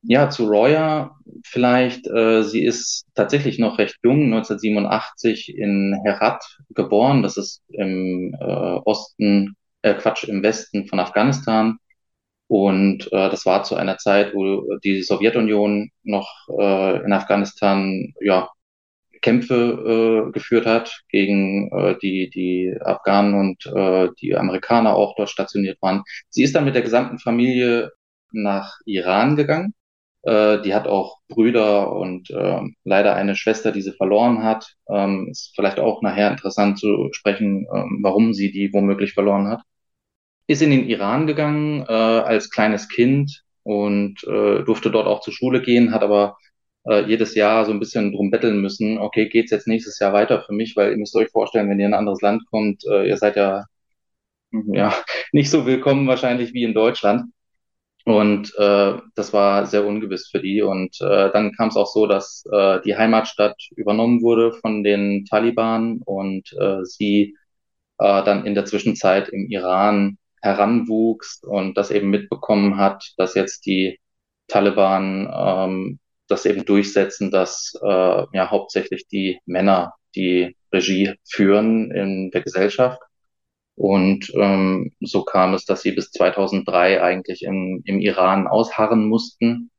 [0.02, 7.22] ja, zu Roya vielleicht, äh, sie ist tatsächlich noch recht jung, 1987 in Herat geboren.
[7.22, 11.78] Das ist im äh, Osten, äh, Quatsch, im Westen von Afghanistan.
[12.48, 18.48] Und äh, das war zu einer Zeit, wo die Sowjetunion noch äh, in Afghanistan ja
[19.20, 25.30] Kämpfe äh, geführt hat gegen äh, die, die Afghanen und äh, die Amerikaner auch dort
[25.30, 26.02] stationiert waren.
[26.30, 27.90] Sie ist dann mit der gesamten Familie
[28.32, 29.74] nach Iran gegangen.
[30.22, 34.74] Äh, die hat auch Brüder und äh, leider eine Schwester, die sie verloren hat.
[34.88, 39.62] Ähm, ist vielleicht auch nachher interessant zu sprechen, äh, warum sie die womöglich verloren hat.
[40.46, 45.34] Ist in den Iran gegangen äh, als kleines Kind und äh, durfte dort auch zur
[45.34, 46.36] Schule gehen, hat aber
[46.84, 50.42] äh, jedes Jahr so ein bisschen drum betteln müssen, okay, geht's jetzt nächstes Jahr weiter
[50.42, 53.08] für mich, weil ihr müsst euch vorstellen, wenn ihr in ein anderes Land kommt, äh,
[53.08, 53.64] ihr seid ja,
[54.52, 54.94] ja
[55.32, 57.32] nicht so willkommen wahrscheinlich wie in Deutschland.
[58.04, 60.62] Und äh, das war sehr ungewiss für die.
[60.62, 65.26] Und äh, dann kam es auch so, dass äh, die Heimatstadt übernommen wurde von den
[65.26, 67.36] Taliban und äh, sie
[67.98, 73.66] äh, dann in der Zwischenzeit im Iran heranwuchs und das eben mitbekommen hat, dass jetzt
[73.66, 74.00] die
[74.48, 77.86] Taliban ähm, das eben durchsetzen, dass äh,
[78.32, 83.00] ja hauptsächlich die Männer die Regie führen in der Gesellschaft.
[83.76, 89.70] Und ähm, so kam es, dass sie bis 2003 eigentlich im, im Iran ausharren mussten.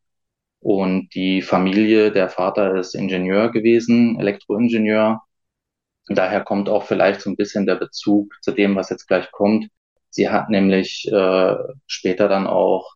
[0.62, 5.22] Und die Familie, der Vater ist Ingenieur gewesen, Elektroingenieur.
[6.08, 9.68] Daher kommt auch vielleicht so ein bisschen der Bezug zu dem, was jetzt gleich kommt.
[10.10, 11.56] Sie hat nämlich äh,
[11.88, 12.96] später dann auch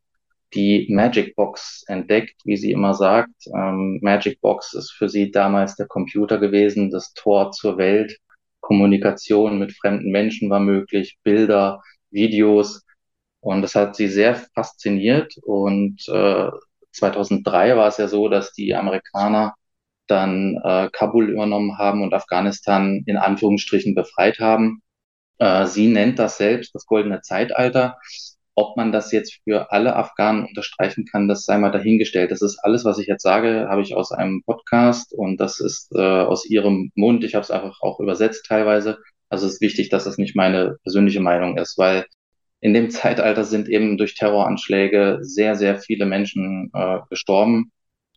[0.56, 3.48] die Magic Box entdeckt, wie sie immer sagt.
[3.54, 8.18] Ähm, Magic Box ist für sie damals der Computer gewesen, das Tor zur Welt.
[8.62, 12.84] Kommunikation mit fremden Menschen war möglich, Bilder, Videos.
[13.42, 15.36] Und das hat sie sehr fasziniert.
[15.44, 16.50] Und äh,
[16.92, 19.56] 2003 war es ja so, dass die Amerikaner
[20.08, 24.82] dann äh, Kabul übernommen haben und Afghanistan in Anführungsstrichen befreit haben.
[25.39, 27.98] Äh, sie nennt das selbst das goldene Zeitalter.
[28.56, 32.32] Ob man das jetzt für alle Afghanen unterstreichen kann, das sei mal dahingestellt.
[32.32, 35.92] Das ist alles, was ich jetzt sage, habe ich aus einem Podcast und das ist
[35.96, 37.24] äh, aus ihrem Mund.
[37.24, 39.00] Ich habe es einfach auch übersetzt teilweise.
[39.30, 42.06] Also es ist wichtig, dass das nicht meine persönliche Meinung ist, weil
[42.62, 47.72] in dem Zeitalter sind eben durch Terroranschläge sehr, sehr viele Menschen äh, gestorben.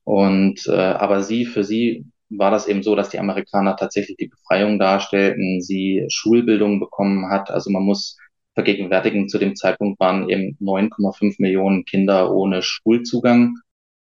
[0.04, 4.28] Und äh, aber sie, für sie war das eben so, dass die Amerikaner tatsächlich die
[4.28, 7.50] Befreiung darstellten, sie Schulbildung bekommen hat.
[7.50, 8.16] Also man muss
[8.56, 13.54] vergegenwärtigen, zu dem Zeitpunkt waren eben 9,5 Millionen Kinder ohne Schulzugang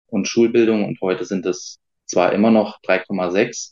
[0.08, 3.72] und Schulbildung und heute sind es zwar immer noch 3,6,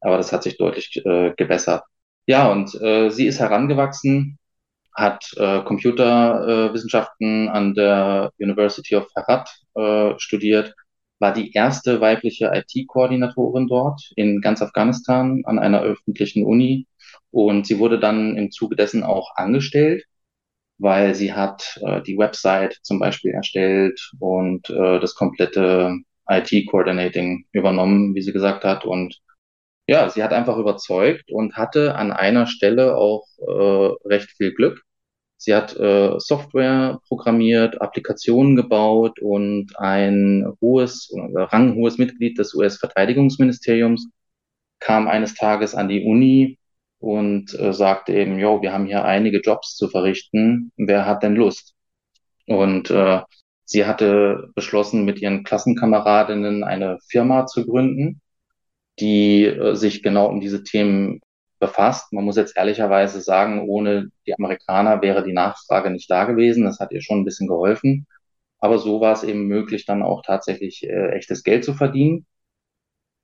[0.00, 1.84] aber das hat sich deutlich äh, gebessert.
[2.26, 4.38] Ja, und äh, sie ist herangewachsen,
[4.94, 10.74] hat äh, Computerwissenschaften an der University of Herat äh, studiert,
[11.18, 16.86] war die erste weibliche IT-Koordinatorin dort in ganz Afghanistan an einer öffentlichen Uni.
[17.30, 20.04] Und sie wurde dann im Zuge dessen auch angestellt
[20.80, 25.94] weil sie hat äh, die Website zum Beispiel erstellt und äh, das komplette
[26.28, 28.84] IT-Coordinating übernommen, wie sie gesagt hat.
[28.84, 29.20] Und
[29.86, 34.82] ja, sie hat einfach überzeugt und hatte an einer Stelle auch äh, recht viel Glück.
[35.36, 44.08] Sie hat äh, Software programmiert, Applikationen gebaut und ein hohes, ranghohes Mitglied des US-Verteidigungsministeriums
[44.80, 46.59] kam eines Tages an die Uni
[47.00, 51.34] und äh, sagte eben, jo, wir haben hier einige Jobs zu verrichten, wer hat denn
[51.34, 51.74] Lust?
[52.46, 53.22] Und äh,
[53.64, 58.20] sie hatte beschlossen, mit ihren Klassenkameradinnen eine Firma zu gründen,
[59.00, 61.20] die äh, sich genau um diese Themen
[61.58, 62.12] befasst.
[62.12, 66.64] Man muss jetzt ehrlicherweise sagen, ohne die Amerikaner wäre die Nachfrage nicht da gewesen.
[66.64, 68.06] Das hat ihr schon ein bisschen geholfen.
[68.58, 72.26] Aber so war es eben möglich, dann auch tatsächlich äh, echtes Geld zu verdienen.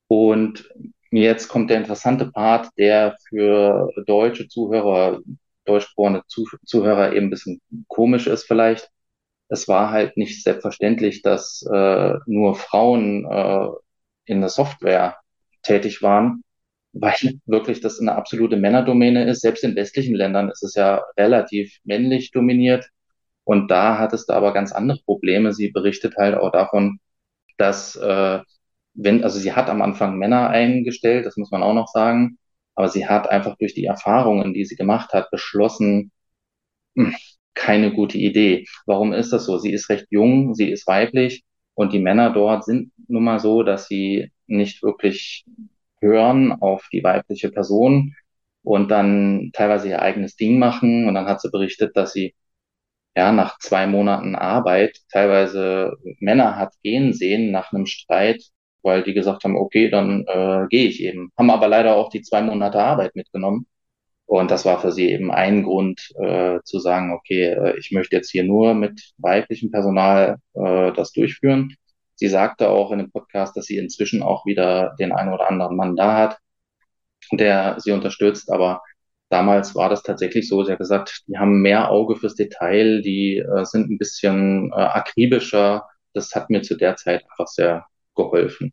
[0.08, 0.70] Und
[1.10, 5.20] Jetzt kommt der interessante Part, der für deutsche Zuhörer,
[5.64, 6.22] deutschsprachige
[6.64, 8.90] Zuhörer eben ein bisschen komisch ist vielleicht.
[9.48, 13.68] Es war halt nicht selbstverständlich, dass äh, nur Frauen äh,
[14.26, 15.16] in der Software
[15.62, 16.42] tätig waren,
[16.92, 19.42] weil wirklich das eine absolute Männerdomäne ist.
[19.42, 22.88] Selbst in westlichen Ländern ist es ja relativ männlich dominiert.
[23.44, 25.52] Und da hat es da aber ganz andere Probleme.
[25.52, 26.98] Sie berichtet halt auch davon,
[27.58, 28.40] dass äh,
[28.96, 32.38] wenn, also sie hat am Anfang Männer eingestellt, das muss man auch noch sagen,
[32.74, 36.12] aber sie hat einfach durch die Erfahrungen, die sie gemacht hat, beschlossen,
[36.96, 37.14] hm,
[37.54, 38.66] keine gute Idee.
[38.86, 39.58] Warum ist das so?
[39.58, 43.62] Sie ist recht jung, sie ist weiblich und die Männer dort sind nun mal so,
[43.62, 45.44] dass sie nicht wirklich
[46.00, 48.14] hören auf die weibliche Person
[48.62, 51.08] und dann teilweise ihr eigenes Ding machen.
[51.08, 52.34] Und dann hat sie berichtet, dass sie
[53.16, 58.42] ja nach zwei Monaten Arbeit teilweise Männer hat gehen sehen nach einem Streit,
[58.86, 61.32] weil die gesagt haben, okay, dann äh, gehe ich eben.
[61.36, 63.66] Haben aber leider auch die zwei Monate Arbeit mitgenommen.
[64.26, 68.16] Und das war für sie eben ein Grund äh, zu sagen, okay, äh, ich möchte
[68.16, 71.76] jetzt hier nur mit weiblichem Personal äh, das durchführen.
[72.16, 75.76] Sie sagte auch in dem Podcast, dass sie inzwischen auch wieder den einen oder anderen
[75.76, 76.38] Mann da hat,
[77.32, 78.50] der sie unterstützt.
[78.50, 78.82] Aber
[79.30, 80.64] damals war das tatsächlich so.
[80.64, 84.76] Sie hat gesagt, die haben mehr Auge fürs Detail, die äh, sind ein bisschen äh,
[84.76, 85.86] akribischer.
[86.14, 87.86] Das hat mir zu der Zeit einfach sehr
[88.16, 88.72] geholfen.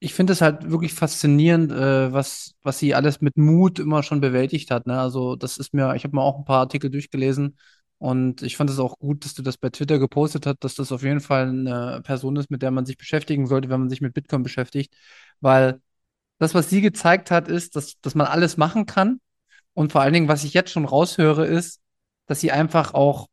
[0.00, 4.20] Ich finde es halt wirklich faszinierend, äh, was, was sie alles mit Mut immer schon
[4.20, 4.86] bewältigt hat.
[4.86, 4.98] Ne?
[4.98, 7.56] Also, das ist mir, ich habe mir auch ein paar Artikel durchgelesen
[7.98, 10.92] und ich fand es auch gut, dass du das bei Twitter gepostet hast, dass das
[10.92, 14.00] auf jeden Fall eine Person ist, mit der man sich beschäftigen sollte, wenn man sich
[14.02, 14.94] mit Bitcoin beschäftigt.
[15.40, 15.80] Weil
[16.38, 19.20] das, was sie gezeigt hat, ist, dass, dass man alles machen kann.
[19.72, 21.80] Und vor allen Dingen, was ich jetzt schon raushöre, ist,
[22.26, 23.28] dass sie einfach auch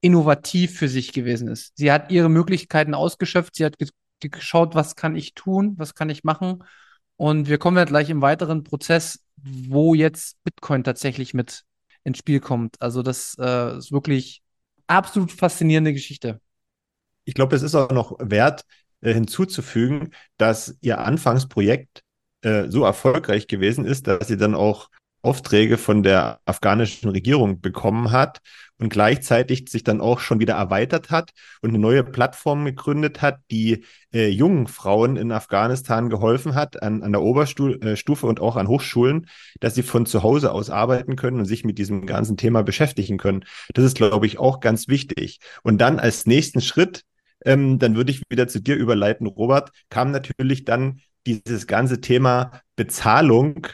[0.00, 1.72] innovativ für sich gewesen ist.
[1.76, 3.78] Sie hat ihre Möglichkeiten ausgeschöpft, sie hat
[4.20, 6.64] geschaut, was kann ich tun, was kann ich machen.
[7.16, 11.64] Und wir kommen ja gleich im weiteren Prozess, wo jetzt Bitcoin tatsächlich mit
[12.04, 12.80] ins Spiel kommt.
[12.80, 14.42] Also das äh, ist wirklich
[14.86, 16.40] absolut faszinierende Geschichte.
[17.24, 18.64] Ich glaube, es ist auch noch wert
[19.00, 22.02] äh, hinzuzufügen, dass ihr Anfangsprojekt
[22.42, 24.88] äh, so erfolgreich gewesen ist, dass sie dann auch
[25.22, 28.40] Aufträge von der afghanischen Regierung bekommen hat
[28.78, 33.40] und gleichzeitig sich dann auch schon wieder erweitert hat und eine neue Plattform gegründet hat,
[33.50, 38.56] die äh, jungen Frauen in Afghanistan geholfen hat, an, an der Oberstufe äh, und auch
[38.56, 39.26] an Hochschulen,
[39.60, 43.18] dass sie von zu Hause aus arbeiten können und sich mit diesem ganzen Thema beschäftigen
[43.18, 43.44] können.
[43.74, 45.40] Das ist, glaube ich, auch ganz wichtig.
[45.62, 47.02] Und dann als nächsten Schritt,
[47.44, 52.62] ähm, dann würde ich wieder zu dir überleiten, Robert, kam natürlich dann dieses ganze Thema
[52.76, 53.66] Bezahlung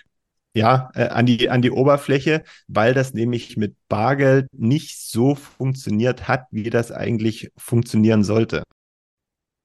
[0.55, 6.29] ja, äh, an, die, an die Oberfläche, weil das nämlich mit Bargeld nicht so funktioniert
[6.29, 8.63] hat, wie das eigentlich funktionieren sollte.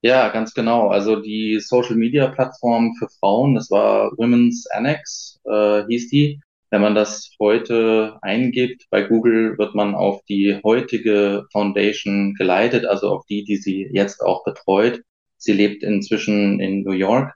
[0.02, 0.88] Ja, ganz genau.
[0.88, 6.40] Also die Social Media Plattform für Frauen, das war Women's Annex, äh, hieß die.
[6.72, 13.10] Wenn man das heute eingibt bei Google, wird man auf die heutige Foundation geleitet, also
[13.10, 15.02] auf die, die sie jetzt auch betreut.
[15.38, 17.34] Sie lebt inzwischen in New York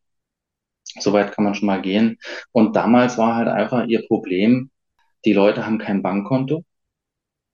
[1.00, 2.18] Soweit kann man schon mal gehen.
[2.52, 4.72] Und damals war halt einfach ihr Problem,
[5.26, 6.64] die Leute haben kein Bankkonto.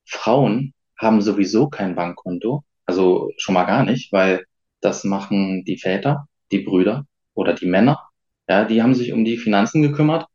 [0.05, 2.63] Frauen haben sowieso kein Bankkonto.
[2.85, 4.45] Also schon mal gar nicht, weil
[4.81, 7.99] das machen die Väter, die Brüder oder die Männer.
[8.47, 10.25] Ja, die haben sich um die Finanzen gekümmert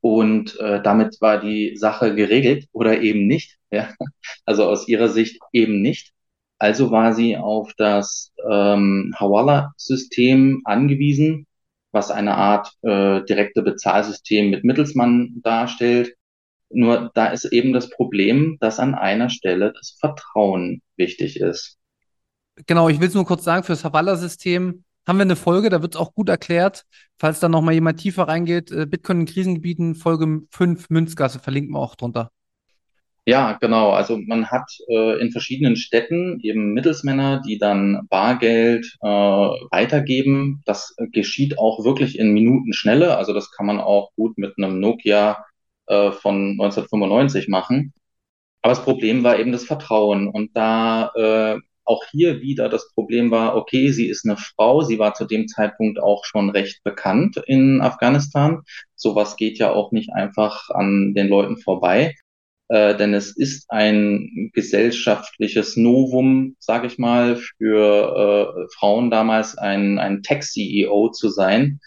[0.00, 3.56] und äh, damit war die Sache geregelt oder eben nicht.
[3.70, 3.92] Ja?
[4.46, 6.12] Also aus ihrer Sicht eben nicht.
[6.58, 11.46] Also war sie auf das ähm, Hawala-System angewiesen,
[11.92, 16.14] was eine Art äh, direkte Bezahlsystem mit Mittelsmann darstellt.
[16.70, 21.78] Nur da ist eben das Problem, dass an einer Stelle das Vertrauen wichtig ist.
[22.66, 25.80] Genau, ich will es nur kurz sagen, für das Havala-System haben wir eine Folge, da
[25.80, 26.84] wird es auch gut erklärt.
[27.18, 31.80] Falls da nochmal jemand tiefer reingeht, äh, Bitcoin in Krisengebieten, Folge 5 Münzgasse, verlinken wir
[31.80, 32.30] auch drunter.
[33.28, 33.90] Ja, genau.
[33.90, 40.62] Also man hat äh, in verschiedenen Städten eben Mittelsmänner, die dann Bargeld äh, weitergeben.
[40.64, 43.18] Das geschieht auch wirklich in Minutenschnelle.
[43.18, 45.44] Also das kann man auch gut mit einem Nokia
[45.88, 47.92] äh, von 1995 machen.
[48.62, 50.28] Aber das Problem war eben das Vertrauen.
[50.28, 54.98] Und da äh, auch hier wieder das Problem war, okay, sie ist eine Frau, sie
[54.98, 58.62] war zu dem Zeitpunkt auch schon recht bekannt in Afghanistan.
[58.94, 62.14] Sowas geht ja auch nicht einfach an den Leuten vorbei
[62.68, 69.98] äh, denn es ist ein gesellschaftliches Novum, sage ich mal, für äh, Frauen damals ein,
[69.98, 71.80] ein Tech-CEO zu sein.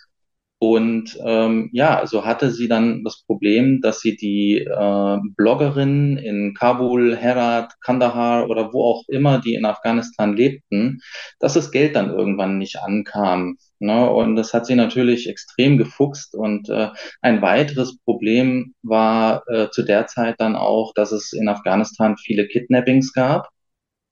[0.63, 6.53] Und ähm, ja, so hatte sie dann das Problem, dass sie die äh, Bloggerinnen in
[6.53, 11.01] Kabul, Herat, Kandahar oder wo auch immer, die in Afghanistan lebten,
[11.39, 13.57] dass das Geld dann irgendwann nicht ankam.
[13.79, 14.07] Ne?
[14.07, 16.35] Und das hat sie natürlich extrem gefuchst.
[16.35, 16.89] Und äh,
[17.23, 22.47] ein weiteres Problem war äh, zu der Zeit dann auch, dass es in Afghanistan viele
[22.47, 23.49] Kidnappings gab.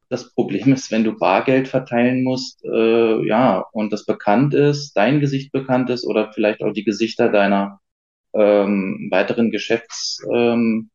[0.09, 5.19] Das Problem ist, wenn du Bargeld verteilen musst, äh, ja, und das bekannt ist, dein
[5.19, 7.79] Gesicht bekannt ist oder vielleicht auch die Gesichter deiner
[8.33, 10.89] ähm, weiteren Geschäftskollegen,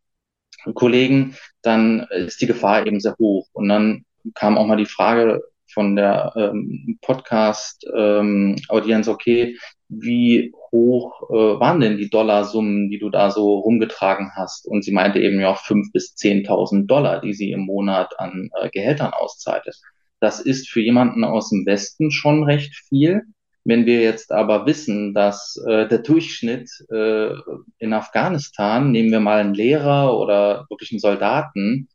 [0.66, 3.48] ähm, dann ist die Gefahr eben sehr hoch.
[3.52, 9.56] Und dann kam auch mal die Frage von der ähm, Podcast-Audienz, ähm, okay,
[9.88, 14.66] wie hoch äh, waren denn die Dollarsummen, die du da so rumgetragen hast?
[14.66, 18.70] Und sie meinte eben ja fünf bis zehntausend Dollar, die sie im Monat an äh,
[18.70, 19.72] Gehältern auszahlte.
[20.20, 23.22] Das ist für jemanden aus dem Westen schon recht viel.
[23.64, 27.30] Wenn wir jetzt aber wissen, dass äh, der Durchschnitt äh,
[27.78, 31.88] in Afghanistan, nehmen wir mal einen Lehrer oder wirklich einen Soldaten,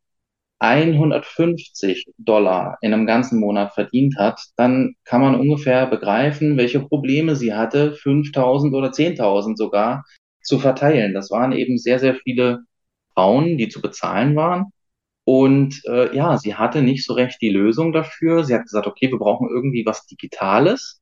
[0.59, 7.35] 150 Dollar in einem ganzen Monat verdient hat, dann kann man ungefähr begreifen, welche Probleme
[7.35, 10.03] sie hatte, 5000 oder 10.000 sogar
[10.41, 11.13] zu verteilen.
[11.13, 12.59] Das waren eben sehr, sehr viele
[13.13, 14.65] Frauen, die zu bezahlen waren.
[15.23, 18.43] Und äh, ja, sie hatte nicht so recht die Lösung dafür.
[18.43, 21.01] Sie hat gesagt, okay, wir brauchen irgendwie was Digitales.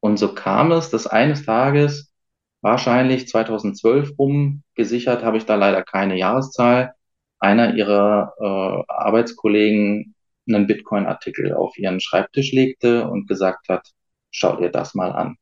[0.00, 2.12] Und so kam es, dass eines Tages,
[2.60, 6.94] wahrscheinlich 2012 rum, gesichert habe ich da leider keine Jahreszahl,
[7.38, 10.14] einer ihrer äh, Arbeitskollegen
[10.48, 13.88] einen Bitcoin-Artikel auf ihren Schreibtisch legte und gesagt hat,
[14.30, 15.36] schau dir das mal an.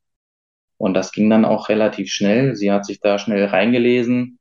[0.78, 2.56] Und das ging dann auch relativ schnell.
[2.56, 4.38] Sie hat sich da schnell reingelesen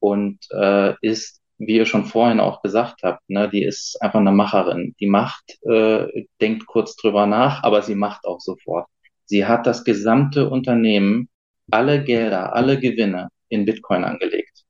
[0.00, 4.32] und äh, ist, wie ihr schon vorhin auch gesagt habt, ne, die ist einfach eine
[4.32, 4.94] Macherin.
[5.00, 8.86] Die macht, äh, denkt kurz drüber nach, aber sie macht auch sofort.
[9.24, 11.28] Sie hat das gesamte Unternehmen,
[11.70, 14.64] alle Gelder, alle Gewinne in Bitcoin angelegt.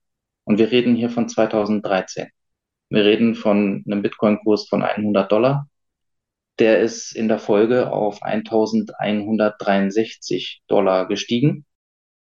[0.48, 2.28] Und wir reden hier von 2013.
[2.88, 5.68] Wir reden von einem Bitcoin-Kurs von 100 Dollar.
[6.58, 11.66] Der ist in der Folge auf 1163 Dollar gestiegen.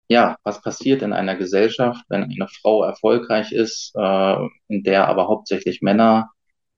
[0.07, 4.35] Ja, was passiert in einer Gesellschaft, wenn eine Frau erfolgreich ist, äh,
[4.69, 6.29] in der aber hauptsächlich Männer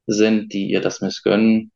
[0.08, 1.72] sind, die ihr das missgönnen,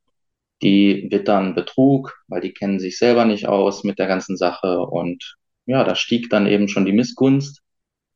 [0.64, 5.38] die wittern Betrug, weil die kennen sich selber nicht aus mit der ganzen Sache und
[5.68, 7.62] ja, da stieg dann eben schon die Missgunst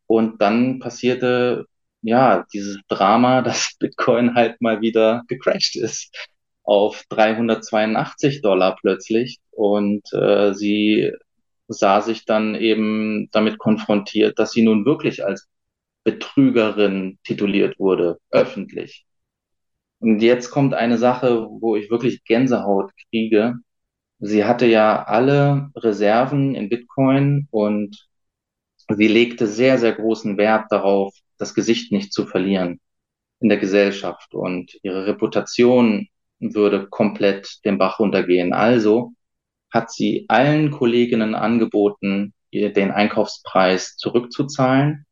[0.08, 1.66] und dann passierte
[2.02, 6.12] ja dieses Drama, dass Bitcoin halt mal wieder gecrashed ist
[6.64, 11.12] auf 382 Dollar plötzlich und äh, sie
[11.68, 15.48] sah sich dann eben damit konfrontiert, dass sie nun wirklich als
[16.04, 19.06] Betrügerin tituliert wurde, öffentlich.
[20.00, 23.56] Und jetzt kommt eine Sache, wo ich wirklich Gänsehaut kriege.
[24.20, 28.08] Sie hatte ja alle Reserven in Bitcoin und
[28.90, 32.80] sie legte sehr, sehr großen Wert darauf, das Gesicht nicht zu verlieren
[33.40, 36.08] in der Gesellschaft und ihre Reputation
[36.40, 38.54] würde komplett den Bach runtergehen.
[38.54, 39.12] Also
[39.72, 45.06] hat sie allen Kolleginnen angeboten, den Einkaufspreis zurückzuzahlen,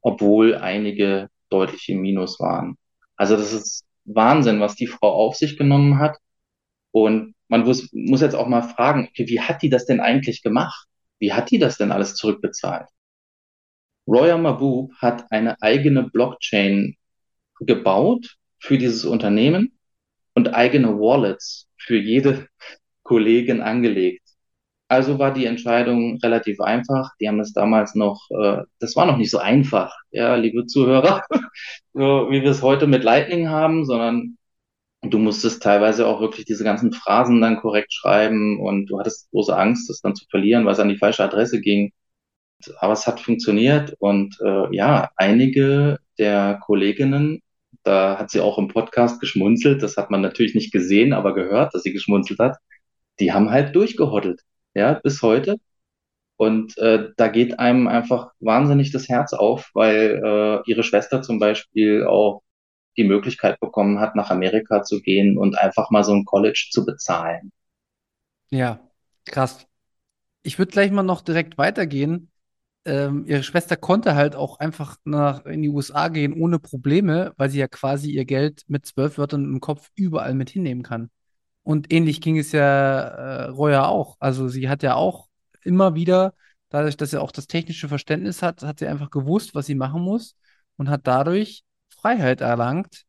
[0.00, 2.76] obwohl einige deutlich im Minus waren.
[3.16, 6.18] Also das ist Wahnsinn, was die Frau auf sich genommen hat.
[6.90, 10.42] Und man muss, muss jetzt auch mal fragen, okay, wie hat die das denn eigentlich
[10.42, 10.86] gemacht?
[11.18, 12.88] Wie hat die das denn alles zurückbezahlt?
[14.10, 16.96] Roya Mabub hat eine eigene Blockchain
[17.60, 19.78] gebaut für dieses Unternehmen
[20.34, 22.48] und eigene Wallets für jede
[23.04, 24.22] Kollegin angelegt.
[24.88, 27.10] Also war die Entscheidung relativ einfach.
[27.20, 31.22] Die haben das damals noch, äh, das war noch nicht so einfach, ja, liebe Zuhörer,
[31.92, 34.36] so wie wir es heute mit Lightning haben, sondern
[35.02, 39.56] du musstest teilweise auch wirklich diese ganzen Phrasen dann korrekt schreiben und du hattest große
[39.56, 41.92] Angst, das dann zu verlieren, weil es an die falsche Adresse ging.
[42.78, 47.42] Aber es hat funktioniert und äh, ja, einige der Kolleginnen,
[47.82, 51.74] da hat sie auch im Podcast geschmunzelt, das hat man natürlich nicht gesehen, aber gehört,
[51.74, 52.58] dass sie geschmunzelt hat,
[53.20, 54.42] die haben halt durchgehoddelt,
[54.74, 55.56] ja, bis heute.
[56.36, 61.38] Und äh, da geht einem einfach wahnsinnig das Herz auf, weil äh, ihre Schwester zum
[61.38, 62.42] Beispiel auch
[62.96, 66.84] die Möglichkeit bekommen hat, nach Amerika zu gehen und einfach mal so ein College zu
[66.84, 67.52] bezahlen.
[68.50, 68.80] Ja,
[69.26, 69.66] krass.
[70.42, 72.29] Ich würde gleich mal noch direkt weitergehen.
[72.86, 77.50] Ähm, ihre Schwester konnte halt auch einfach nach in die USA gehen ohne Probleme, weil
[77.50, 81.10] sie ja quasi ihr Geld mit zwölf Wörtern im Kopf überall mit hinnehmen kann.
[81.62, 84.16] Und ähnlich ging es ja äh, Roya auch.
[84.18, 85.28] Also sie hat ja auch
[85.62, 86.34] immer wieder,
[86.70, 90.02] dadurch, dass sie auch das technische Verständnis hat, hat sie einfach gewusst, was sie machen
[90.02, 90.36] muss
[90.76, 93.04] und hat dadurch Freiheit erlangt,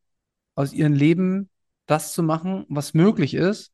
[0.56, 1.50] aus ihrem Leben
[1.86, 3.72] das zu machen, was möglich ist.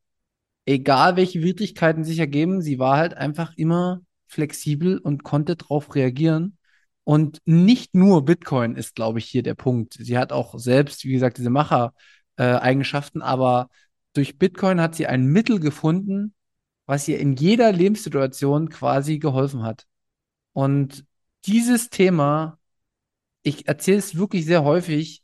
[0.66, 6.58] Egal welche Widrigkeiten sich ergeben, sie war halt einfach immer flexibel und konnte darauf reagieren.
[7.04, 9.94] Und nicht nur Bitcoin ist, glaube ich, hier der Punkt.
[9.94, 13.70] Sie hat auch selbst, wie gesagt, diese Macher-Eigenschaften, äh, aber
[14.12, 16.34] durch Bitcoin hat sie ein Mittel gefunden,
[16.86, 19.86] was ihr in jeder Lebenssituation quasi geholfen hat.
[20.52, 21.04] Und
[21.46, 22.58] dieses Thema,
[23.42, 25.22] ich erzähle es wirklich sehr häufig,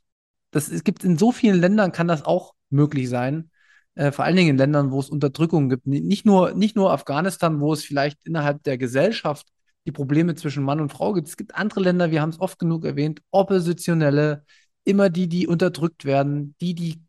[0.51, 3.51] das, es gibt in so vielen Ländern, kann das auch möglich sein.
[3.95, 5.87] Äh, vor allen Dingen in Ländern, wo es Unterdrückung gibt.
[5.87, 9.47] Nicht nur, nicht nur Afghanistan, wo es vielleicht innerhalb der Gesellschaft
[9.85, 11.27] die Probleme zwischen Mann und Frau gibt.
[11.27, 14.43] Es gibt andere Länder, wir haben es oft genug erwähnt, Oppositionelle,
[14.83, 17.01] immer die, die unterdrückt werden, die, die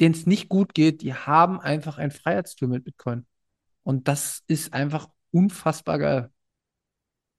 [0.00, 3.26] denen es nicht gut geht, die haben einfach ein Freiheitstool mit Bitcoin.
[3.82, 6.30] Und das ist einfach unfassbar geil.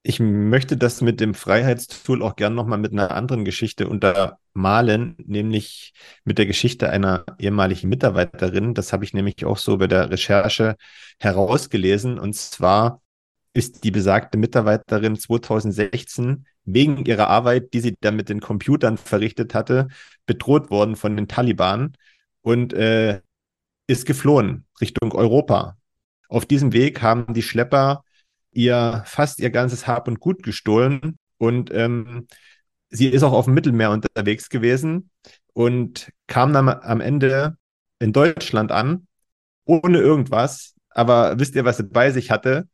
[0.02, 5.94] Ich möchte das mit dem Freiheitstool auch gern nochmal mit einer anderen Geschichte untermalen, nämlich
[6.24, 8.74] mit der Geschichte einer ehemaligen Mitarbeiterin.
[8.74, 10.78] Das habe ich nämlich auch so bei der Recherche
[11.20, 12.18] herausgelesen.
[12.18, 13.02] Und zwar
[13.54, 19.54] ist die besagte Mitarbeiterin 2016 wegen ihrer Arbeit, die sie dann mit den Computern verrichtet
[19.54, 19.90] hatte,
[20.26, 21.98] bedroht worden von den Taliban
[22.42, 23.22] und äh,
[23.88, 25.78] ist geflohen Richtung Europa.
[26.30, 28.04] Auf diesem Weg haben die Schlepper
[28.52, 32.28] ihr fast ihr ganzes Hab und Gut gestohlen und ähm,
[32.90, 35.10] sie ist auch auf dem Mittelmeer unterwegs gewesen
[35.54, 37.58] und kam dann am Ende
[38.00, 39.08] in Deutschland an,
[39.66, 40.76] ohne irgendwas.
[40.90, 42.68] Aber wisst ihr, was sie bei sich hatte?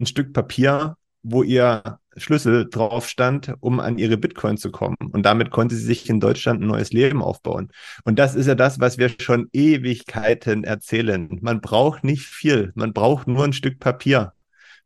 [0.00, 4.96] Ein Stück Papier, wo ihr Schlüssel drauf stand, um an ihre Bitcoin zu kommen.
[5.12, 7.70] Und damit konnte sie sich in Deutschland ein neues Leben aufbauen.
[8.04, 11.38] Und das ist ja das, was wir schon Ewigkeiten erzählen.
[11.40, 12.72] Man braucht nicht viel.
[12.74, 14.32] Man braucht nur ein Stück Papier.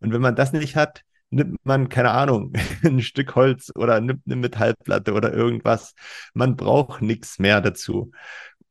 [0.02, 2.52] Und wenn man das nicht hat, nimmt man, keine Ahnung,
[2.84, 5.94] ein Stück Holz oder nimmt eine Metallplatte oder irgendwas.
[6.34, 8.12] Man braucht nichts mehr dazu.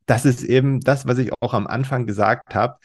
[0.06, 2.78] Das ist eben das, was ich auch am Anfang gesagt habe.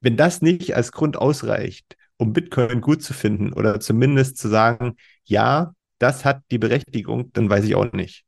[0.00, 4.96] Wenn das nicht als Grund ausreicht, um Bitcoin gut zu finden oder zumindest zu sagen,
[5.24, 8.24] ja, das hat die Berechtigung, dann weiß ich auch nicht.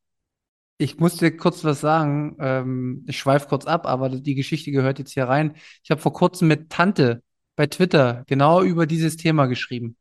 [0.78, 2.36] Ich muss dir kurz was sagen.
[2.40, 5.54] Ähm, ich schweife kurz ab, aber die Geschichte gehört jetzt hier rein.
[5.84, 7.22] Ich habe vor kurzem mit Tante
[7.56, 9.96] bei Twitter genau über dieses Thema geschrieben.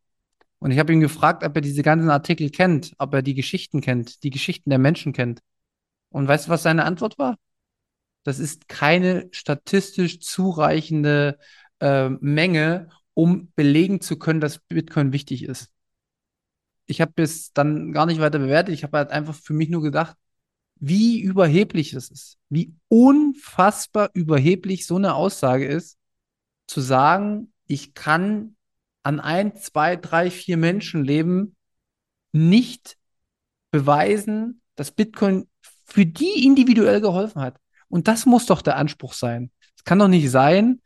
[0.60, 3.82] Und ich habe ihn gefragt, ob er diese ganzen Artikel kennt, ob er die Geschichten
[3.82, 5.42] kennt, die Geschichten der Menschen kennt.
[6.10, 7.38] Und weißt du, was seine Antwort war?
[8.24, 11.40] Das ist keine statistisch zureichende
[11.80, 15.72] äh, Menge, um belegen zu können, dass Bitcoin wichtig ist.
[16.86, 18.74] ich habe es dann gar nicht weiter bewertet.
[18.74, 20.16] Ich habe halt einfach für mich nur gedacht,
[20.76, 25.98] wie überheblich es ist, wie unfassbar überheblich so eine Aussage ist,
[26.72, 28.56] zu sagen, ich kann
[29.04, 31.58] an ein, zwei, drei, vier Menschenleben
[32.32, 32.98] nicht
[33.72, 35.50] beweisen, dass Bitcoin
[35.86, 37.58] für die individuell geholfen hat.
[37.90, 39.52] Und das muss doch der Anspruch sein.
[39.76, 40.82] Es kann doch nicht sein,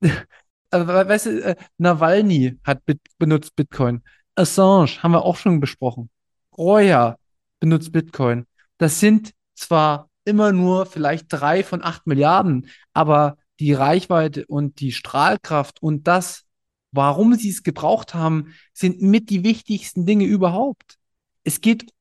[0.72, 4.02] weißt du, äh, Nawalny hat Bit benutzt Bitcoin.
[4.34, 6.10] Assange haben wir auch schon besprochen.
[6.58, 7.16] Roya
[7.60, 8.46] benutzt Bitcoin.
[8.78, 14.92] Das sind zwar immer nur vielleicht drei von acht Milliarden, aber die Reichweite und die
[14.92, 16.44] Strahlkraft und das,
[16.90, 20.98] warum sie es gebraucht haben, sind mit die wichtigsten Dinge überhaupt.
[21.44, 21.92] Es geht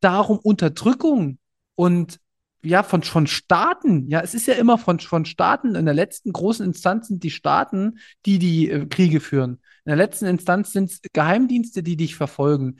[0.00, 1.38] darum, Unterdrückung
[1.74, 2.18] und
[2.62, 6.32] ja, von, von Staaten, ja, es ist ja immer von, von Staaten, in der letzten
[6.32, 9.60] großen Instanz sind die Staaten, die die äh, Kriege führen.
[9.84, 12.78] In der letzten Instanz sind es Geheimdienste, die dich verfolgen.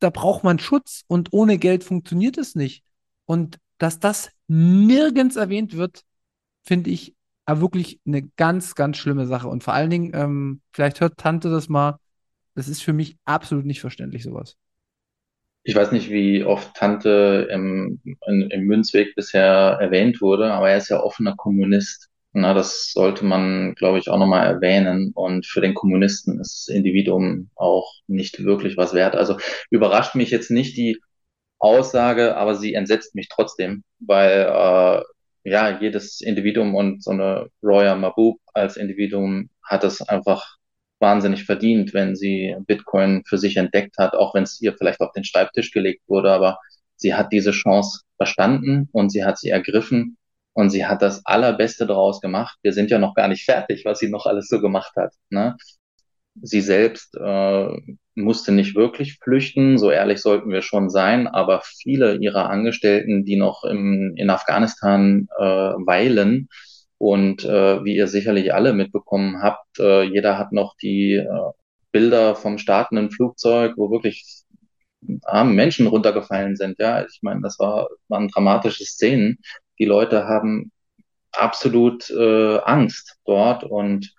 [0.00, 2.82] Da braucht man Schutz und ohne Geld funktioniert es nicht.
[3.24, 6.02] Und dass das nirgends erwähnt wird,
[6.64, 7.14] finde ich
[7.46, 9.48] wirklich eine ganz, ganz schlimme Sache.
[9.48, 11.98] Und vor allen Dingen, ähm, vielleicht hört Tante das mal,
[12.54, 14.56] das ist für mich absolut nicht verständlich, sowas.
[15.64, 20.78] Ich weiß nicht, wie oft Tante im, in, im Münzweg bisher erwähnt wurde, aber er
[20.78, 22.08] ist ja offener Kommunist.
[22.32, 25.12] Na, das sollte man, glaube ich, auch nochmal erwähnen.
[25.14, 29.14] Und für den Kommunisten ist das Individuum auch nicht wirklich was wert.
[29.14, 29.36] Also
[29.70, 30.98] überrascht mich jetzt nicht die
[31.58, 35.02] Aussage, aber sie entsetzt mich trotzdem, weil äh,
[35.44, 40.56] ja jedes Individuum und so eine Roya Mabub als Individuum hat es einfach
[41.00, 45.12] wahnsinnig verdient, wenn sie Bitcoin für sich entdeckt hat, auch wenn es ihr vielleicht auf
[45.12, 46.58] den Schreibtisch gelegt wurde, aber
[46.96, 50.16] sie hat diese Chance verstanden und sie hat sie ergriffen
[50.54, 52.56] und sie hat das Allerbeste daraus gemacht.
[52.62, 55.12] Wir sind ja noch gar nicht fertig, was sie noch alles so gemacht hat.
[55.30, 55.56] Ne?
[56.40, 57.68] Sie selbst äh,
[58.14, 63.36] musste nicht wirklich flüchten, so ehrlich sollten wir schon sein, aber viele ihrer Angestellten, die
[63.36, 66.48] noch im, in Afghanistan äh, weilen,
[67.02, 71.50] und äh, wie ihr sicherlich alle mitbekommen habt, äh, jeder hat noch die äh,
[71.90, 74.44] Bilder vom startenden Flugzeug, wo wirklich
[75.24, 76.78] arme Menschen runtergefallen sind.
[76.78, 79.38] Ja, ich meine, das war, waren dramatische Szenen.
[79.80, 80.70] Die Leute haben
[81.32, 84.14] absolut äh, Angst dort und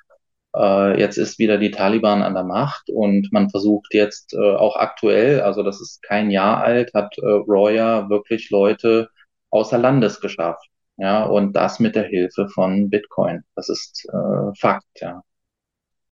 [0.55, 4.75] äh, jetzt ist wieder die Taliban an der Macht und man versucht jetzt äh, auch
[4.75, 9.09] aktuell, also das ist kein Jahr alt, hat äh, Roya wirklich Leute
[9.49, 10.67] außer Landes geschafft.
[10.97, 13.43] Ja, und das mit der Hilfe von Bitcoin.
[13.55, 15.23] Das ist äh, Fakt, ja.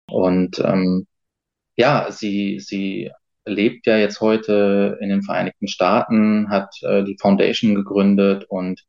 [0.10, 1.08] Und ähm,
[1.78, 3.12] ja, sie, sie
[3.46, 8.84] lebt ja jetzt heute in den Vereinigten Staaten, hat äh, die Foundation gegründet und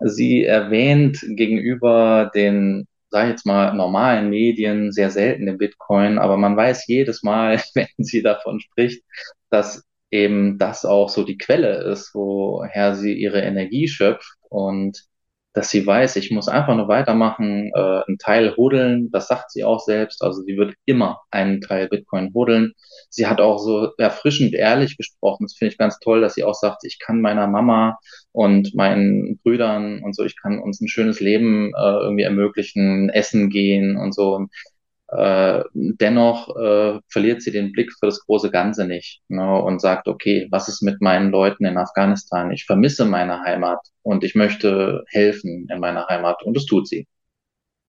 [0.00, 6.36] sie erwähnt gegenüber den, sag ich jetzt mal, normalen Medien sehr selten den Bitcoin, aber
[6.36, 9.02] man weiß jedes Mal, wenn sie davon spricht,
[9.50, 14.34] dass eben das auch so die Quelle ist, woher sie ihre Energie schöpft.
[14.48, 15.04] Und
[15.52, 19.64] dass sie weiß, ich muss einfach nur weitermachen, äh, einen Teil hodeln, das sagt sie
[19.64, 22.72] auch selbst, also sie wird immer einen Teil Bitcoin hodeln.
[23.08, 26.54] Sie hat auch so erfrischend ehrlich gesprochen, das finde ich ganz toll, dass sie auch
[26.54, 27.98] sagt, ich kann meiner Mama
[28.32, 33.50] und meinen Brüdern und so, ich kann uns ein schönes Leben äh, irgendwie ermöglichen, essen
[33.50, 34.46] gehen und so.
[35.12, 40.06] Äh, dennoch äh, verliert sie den Blick für das große Ganze nicht ne, und sagt,
[40.06, 42.52] okay, was ist mit meinen Leuten in Afghanistan?
[42.52, 47.08] Ich vermisse meine Heimat und ich möchte helfen in meiner Heimat und das tut sie.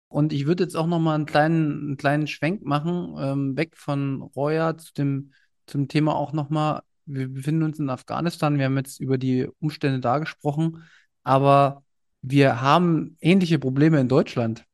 [0.08, 3.78] Und ich würde jetzt auch noch mal einen kleinen, einen kleinen Schwenk machen, ähm, weg
[3.78, 5.32] von Roya zu dem,
[5.68, 9.48] zum Thema auch noch mal, wir befinden uns in Afghanistan, wir haben jetzt über die
[9.60, 10.84] Umstände da gesprochen,
[11.24, 11.84] aber
[12.24, 14.66] wir haben ähnliche Probleme in Deutschland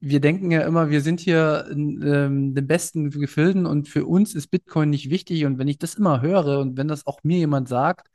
[0.00, 4.34] wir denken ja immer, wir sind hier in ähm, den besten Gefilden und für uns
[4.34, 5.44] ist Bitcoin nicht wichtig.
[5.46, 8.08] Und wenn ich das immer höre und wenn das auch mir jemand sagt,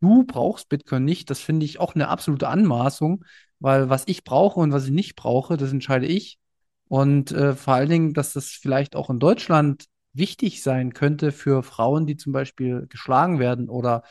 [0.00, 3.24] du brauchst Bitcoin nicht, das finde ich auch eine absolute Anmaßung,
[3.60, 6.38] weil was ich brauche und was ich nicht brauche, das entscheide ich.
[6.88, 11.62] Und äh, vor allen Dingen, dass das vielleicht auch in Deutschland wichtig sein könnte für
[11.62, 14.02] Frauen, die zum Beispiel geschlagen werden oder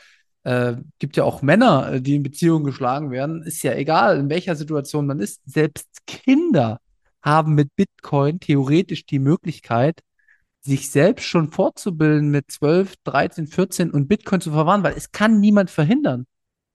[0.44, 4.30] äh, gibt ja auch Männer, äh, die in Beziehungen geschlagen werden, ist ja egal, in
[4.30, 5.42] welcher Situation man ist.
[5.44, 6.80] Selbst Kinder
[7.22, 10.00] haben mit Bitcoin theoretisch die Möglichkeit,
[10.60, 15.40] sich selbst schon fortzubilden mit 12, 13, 14 und Bitcoin zu verwahren, weil es kann
[15.40, 16.26] niemand verhindern.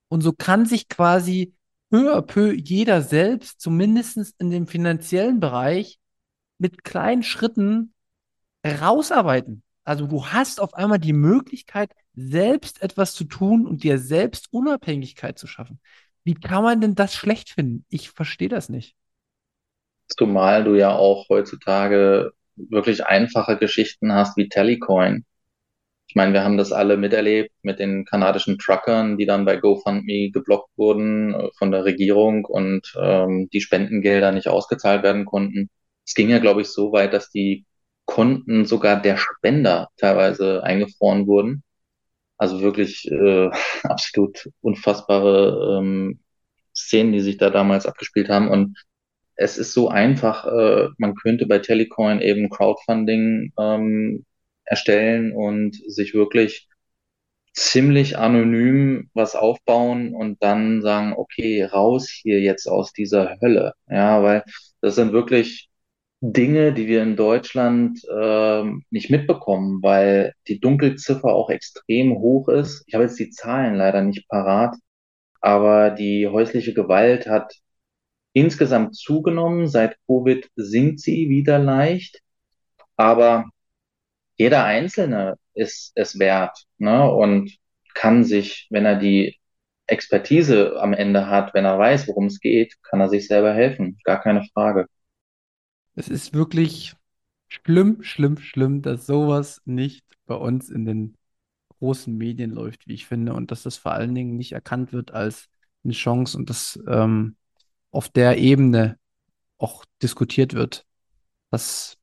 [0.07, 1.53] Und so kann sich quasi
[1.89, 5.99] peu à peu jeder selbst, zumindest in dem finanziellen Bereich,
[6.57, 7.93] mit kleinen Schritten
[8.65, 9.63] rausarbeiten.
[9.83, 15.37] Also du hast auf einmal die Möglichkeit, selbst etwas zu tun und dir selbst Unabhängigkeit
[15.37, 15.79] zu schaffen.
[16.23, 17.85] Wie kann man denn das schlecht finden?
[17.89, 18.95] Ich verstehe das nicht.
[20.07, 25.25] Zumal du ja auch heutzutage wirklich einfache Geschichten hast wie Telecoin.
[26.07, 30.29] Ich meine, wir haben das alle miterlebt mit den kanadischen Truckern, die dann bei GoFundMe
[30.31, 35.69] geblockt wurden äh, von der Regierung und ähm, die Spendengelder nicht ausgezahlt werden konnten.
[36.05, 37.65] Es ging ja, glaube ich, so weit, dass die
[38.05, 41.63] Konten sogar der Spender teilweise eingefroren wurden.
[42.37, 43.49] Also wirklich äh,
[43.83, 46.19] absolut unfassbare ähm,
[46.75, 48.49] Szenen, die sich da damals abgespielt haben.
[48.49, 48.77] Und
[49.35, 54.25] es ist so einfach, äh, man könnte bei Telecoin eben Crowdfunding ähm,
[54.65, 56.67] erstellen und sich wirklich
[57.53, 63.73] ziemlich anonym was aufbauen und dann sagen, okay, raus hier jetzt aus dieser Hölle.
[63.87, 64.43] Ja, weil
[64.81, 65.69] das sind wirklich
[66.21, 72.83] Dinge, die wir in Deutschland äh, nicht mitbekommen, weil die Dunkelziffer auch extrem hoch ist.
[72.87, 74.75] Ich habe jetzt die Zahlen leider nicht parat,
[75.41, 77.53] aber die häusliche Gewalt hat
[78.33, 79.67] insgesamt zugenommen.
[79.67, 82.19] Seit Covid sinkt sie wieder leicht,
[82.97, 83.49] aber
[84.35, 87.09] jeder Einzelne ist es wert ne?
[87.09, 87.55] und
[87.93, 89.39] kann sich, wenn er die
[89.87, 93.99] Expertise am Ende hat, wenn er weiß, worum es geht, kann er sich selber helfen.
[94.03, 94.87] Gar keine Frage.
[95.95, 96.95] Es ist wirklich
[97.47, 101.15] schlimm, schlimm, schlimm, dass sowas nicht bei uns in den
[101.79, 105.11] großen Medien läuft, wie ich finde, und dass das vor allen Dingen nicht erkannt wird
[105.11, 105.49] als
[105.83, 107.35] eine Chance und dass ähm,
[107.93, 108.97] auf der Ebene
[109.57, 110.85] auch diskutiert wird.
[111.51, 111.97] Das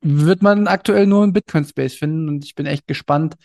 [0.00, 3.36] wird man aktuell nur im Bitcoin-Space finden und ich bin echt gespannt,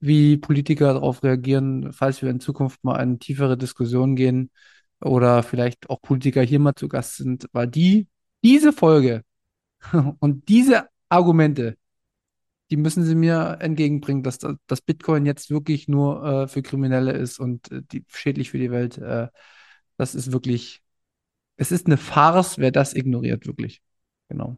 [0.00, 4.50] wie Politiker darauf reagieren, falls wir in Zukunft mal in tiefere Diskussionen gehen
[5.00, 8.08] oder vielleicht auch Politiker hier mal zu Gast sind, weil die
[8.44, 9.22] diese Folge
[10.20, 11.76] und diese Argumente,
[12.70, 17.38] die müssen sie mir entgegenbringen, dass das Bitcoin jetzt wirklich nur äh, für Kriminelle ist
[17.38, 18.98] und äh, die, schädlich für die Welt.
[18.98, 19.28] Äh,
[19.96, 20.82] das ist wirklich,
[21.56, 23.80] es ist eine Farce, wer das ignoriert, wirklich.
[24.28, 24.56] Genau.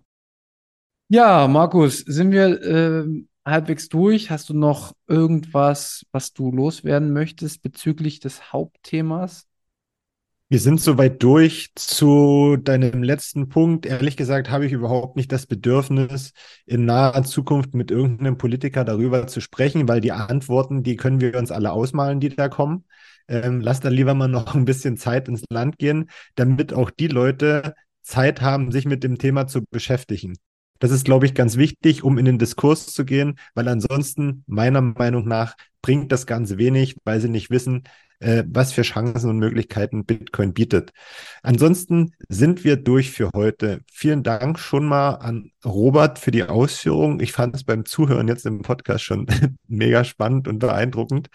[1.08, 4.30] Ja, Markus, sind wir äh, halbwegs durch?
[4.30, 9.46] Hast du noch irgendwas, was du loswerden möchtest bezüglich des Hauptthemas?
[10.50, 13.84] Wir sind soweit durch zu deinem letzten Punkt.
[13.84, 16.32] Ehrlich gesagt habe ich überhaupt nicht das Bedürfnis,
[16.64, 21.36] in naher Zukunft mit irgendeinem Politiker darüber zu sprechen, weil die Antworten, die können wir
[21.36, 22.84] uns alle ausmalen, die da kommen.
[23.28, 27.08] Ähm, lass da lieber mal noch ein bisschen Zeit ins Land gehen, damit auch die
[27.08, 30.36] Leute Zeit haben, sich mit dem Thema zu beschäftigen.
[30.78, 34.80] Das ist, glaube ich, ganz wichtig, um in den Diskurs zu gehen, weil ansonsten, meiner
[34.80, 37.82] Meinung nach, bringt das Ganze wenig, weil sie nicht wissen,
[38.20, 40.92] äh, was für Chancen und Möglichkeiten Bitcoin bietet.
[41.42, 43.80] Ansonsten sind wir durch für heute.
[43.92, 47.20] Vielen Dank schon mal an Robert für die Ausführung.
[47.20, 49.26] Ich fand es beim Zuhören jetzt im Podcast schon
[49.68, 51.28] mega spannend und beeindruckend.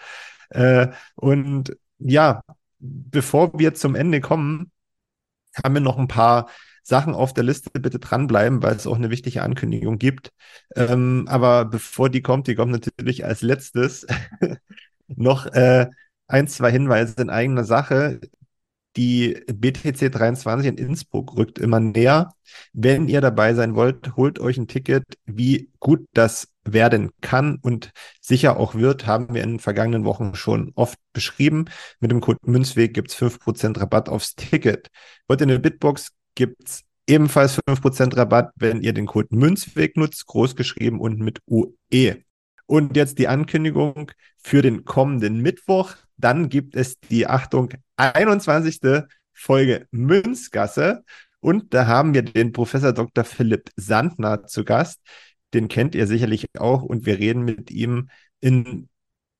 [0.50, 2.42] Äh, und ja,
[2.78, 4.70] bevor wir zum Ende kommen,
[5.62, 6.48] haben wir noch ein paar
[6.82, 10.32] Sachen auf der Liste bitte dranbleiben, weil es auch eine wichtige Ankündigung gibt.
[10.76, 14.06] Ähm, aber bevor die kommt, die kommt natürlich als letztes
[15.08, 15.88] noch äh,
[16.26, 18.20] ein, zwei Hinweise in eigener Sache.
[18.96, 22.32] Die BTC 23 in Innsbruck rückt immer näher.
[22.72, 25.04] Wenn ihr dabei sein wollt, holt euch ein Ticket.
[25.26, 30.34] Wie gut das werden kann und sicher auch wird, haben wir in den vergangenen Wochen
[30.34, 31.66] schon oft beschrieben.
[32.00, 34.88] Mit dem Code Münzweg gibt es 5% Rabatt aufs Ticket.
[35.26, 40.26] Wollt ihr eine Bitbox, gibt es ebenfalls 5% Rabatt, wenn ihr den Code Münzweg nutzt,
[40.26, 42.22] großgeschrieben und mit UE.
[42.66, 45.94] Und jetzt die Ankündigung für den kommenden Mittwoch.
[46.16, 48.80] Dann gibt es die, Achtung, 21.
[49.32, 51.04] Folge Münzgasse.
[51.40, 53.24] Und da haben wir den Professor Dr.
[53.24, 55.00] Philipp Sandner zu Gast.
[55.52, 56.82] Den kennt ihr sicherlich auch.
[56.82, 58.08] Und wir reden mit ihm
[58.40, 58.88] in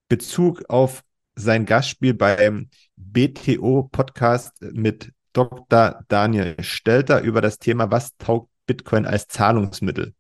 [0.09, 1.03] Bezug auf
[1.35, 6.05] sein Gastspiel beim BTO-Podcast mit Dr.
[6.09, 10.15] Daniel Stelter über das Thema, was taugt Bitcoin als Zahlungsmittel.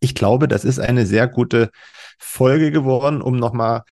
[0.00, 1.70] Ich glaube, das ist eine sehr gute
[2.18, 3.82] Folge geworden, um nochmal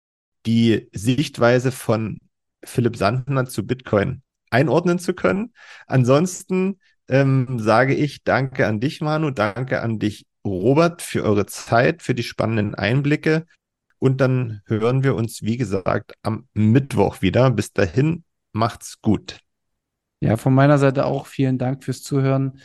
[0.47, 2.19] die Sichtweise von
[2.65, 5.53] Philipp Sandner zu Bitcoin einordnen zu können.
[5.87, 12.03] Ansonsten ähm, sage ich danke an dich, Manu, danke an dich, Robert, für eure Zeit,
[12.03, 13.47] für die spannenden Einblicke.
[13.99, 17.51] Und dann hören wir uns, wie gesagt, am Mittwoch wieder.
[17.51, 19.41] Bis dahin, macht's gut.
[20.21, 22.61] Ja, von meiner Seite auch vielen Dank fürs Zuhören.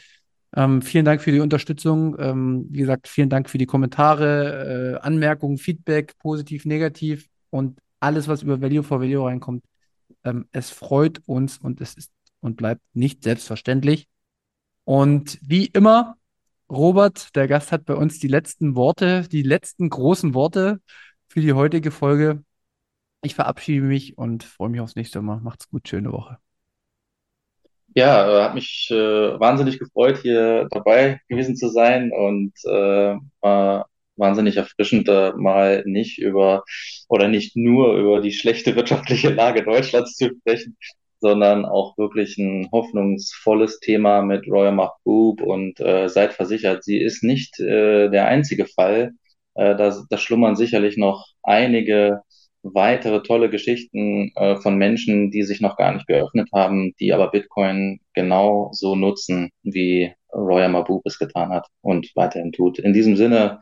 [0.56, 2.16] Ähm, vielen Dank für die Unterstützung.
[2.20, 8.28] Ähm, wie gesagt, vielen Dank für die Kommentare, äh, Anmerkungen, Feedback, positiv, negativ und alles,
[8.28, 9.64] was über Value for Value reinkommt.
[10.26, 12.12] Ähm, es freut uns und es ist
[12.42, 14.08] und bleibt nicht selbstverständlich.
[14.84, 16.18] Und wie immer,
[16.70, 20.82] Robert, der Gast, hat bei uns die letzten Worte, die letzten großen Worte
[21.28, 22.44] für die heutige Folge.
[23.24, 25.40] Ich verabschiede mich und freue mich aufs nächste Mal.
[25.42, 26.38] Macht's gut, schöne Woche.
[27.96, 33.88] Ja, äh, hat mich äh, wahnsinnig gefreut, hier dabei gewesen zu sein und äh, war
[34.18, 36.64] wahnsinnig erfrischend, äh, mal nicht über
[37.10, 40.78] oder nicht nur über die schlechte wirtschaftliche Lage Deutschlands zu sprechen,
[41.20, 47.24] sondern auch wirklich ein hoffnungsvolles Thema mit Royal Mahbub und äh, seid versichert, sie ist
[47.24, 49.12] nicht äh, der einzige Fall.
[49.56, 52.22] Äh, da, da schlummern sicherlich noch einige
[52.66, 57.32] weitere tolle Geschichten äh, von Menschen, die sich noch gar nicht geöffnet haben, die aber
[57.32, 62.80] Bitcoin genau so nutzen, wie Roya Mabub es getan hat und weiterhin tut.
[62.80, 63.62] In diesem Sinne,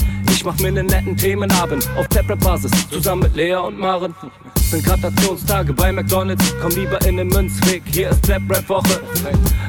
[0.41, 4.15] Ich mach mir einen netten Themenabend auf Taprap-Basis, zusammen mit Lea und Maren.
[4.55, 9.01] Sind Gratationstage bei McDonalds, komm lieber in den Münzweg, hier ist Trap Rap Woche.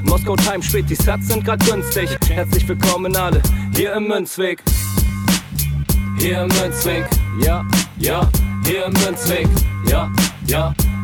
[0.04, 2.08] Moskau Time spät, die Sats sind grad günstig.
[2.26, 3.42] Herzlich willkommen alle,
[3.76, 4.62] hier im Münzweg.
[6.16, 7.04] Hier im Münzweg,
[7.44, 7.66] ja,
[7.98, 8.26] ja,
[8.64, 9.48] hier im Münzweg,
[9.90, 10.10] ja,
[10.46, 10.74] ja,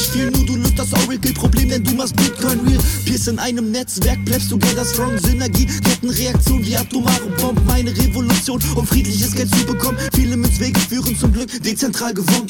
[0.00, 0.30] viel.
[0.30, 2.82] Nur du löst das Oracle-Problem, denn du machst Bitcoin real.
[3.04, 8.86] Pierce in einem Netzwerk, bleibst together strong, Synergie, Kettenreaktion wie atomare Bomben, meine Revolution, um
[8.86, 9.98] friedliches Geld zu bekommen.
[10.14, 12.48] Viele Münzwege führen zum Glück dezentral gewonnen.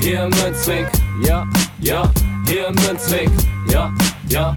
[0.00, 0.88] Hier Münzweg,
[1.24, 1.46] ja,
[1.80, 2.12] ja,
[2.46, 3.30] hier Münzweg,
[3.70, 3.92] ja,
[4.28, 4.56] ja,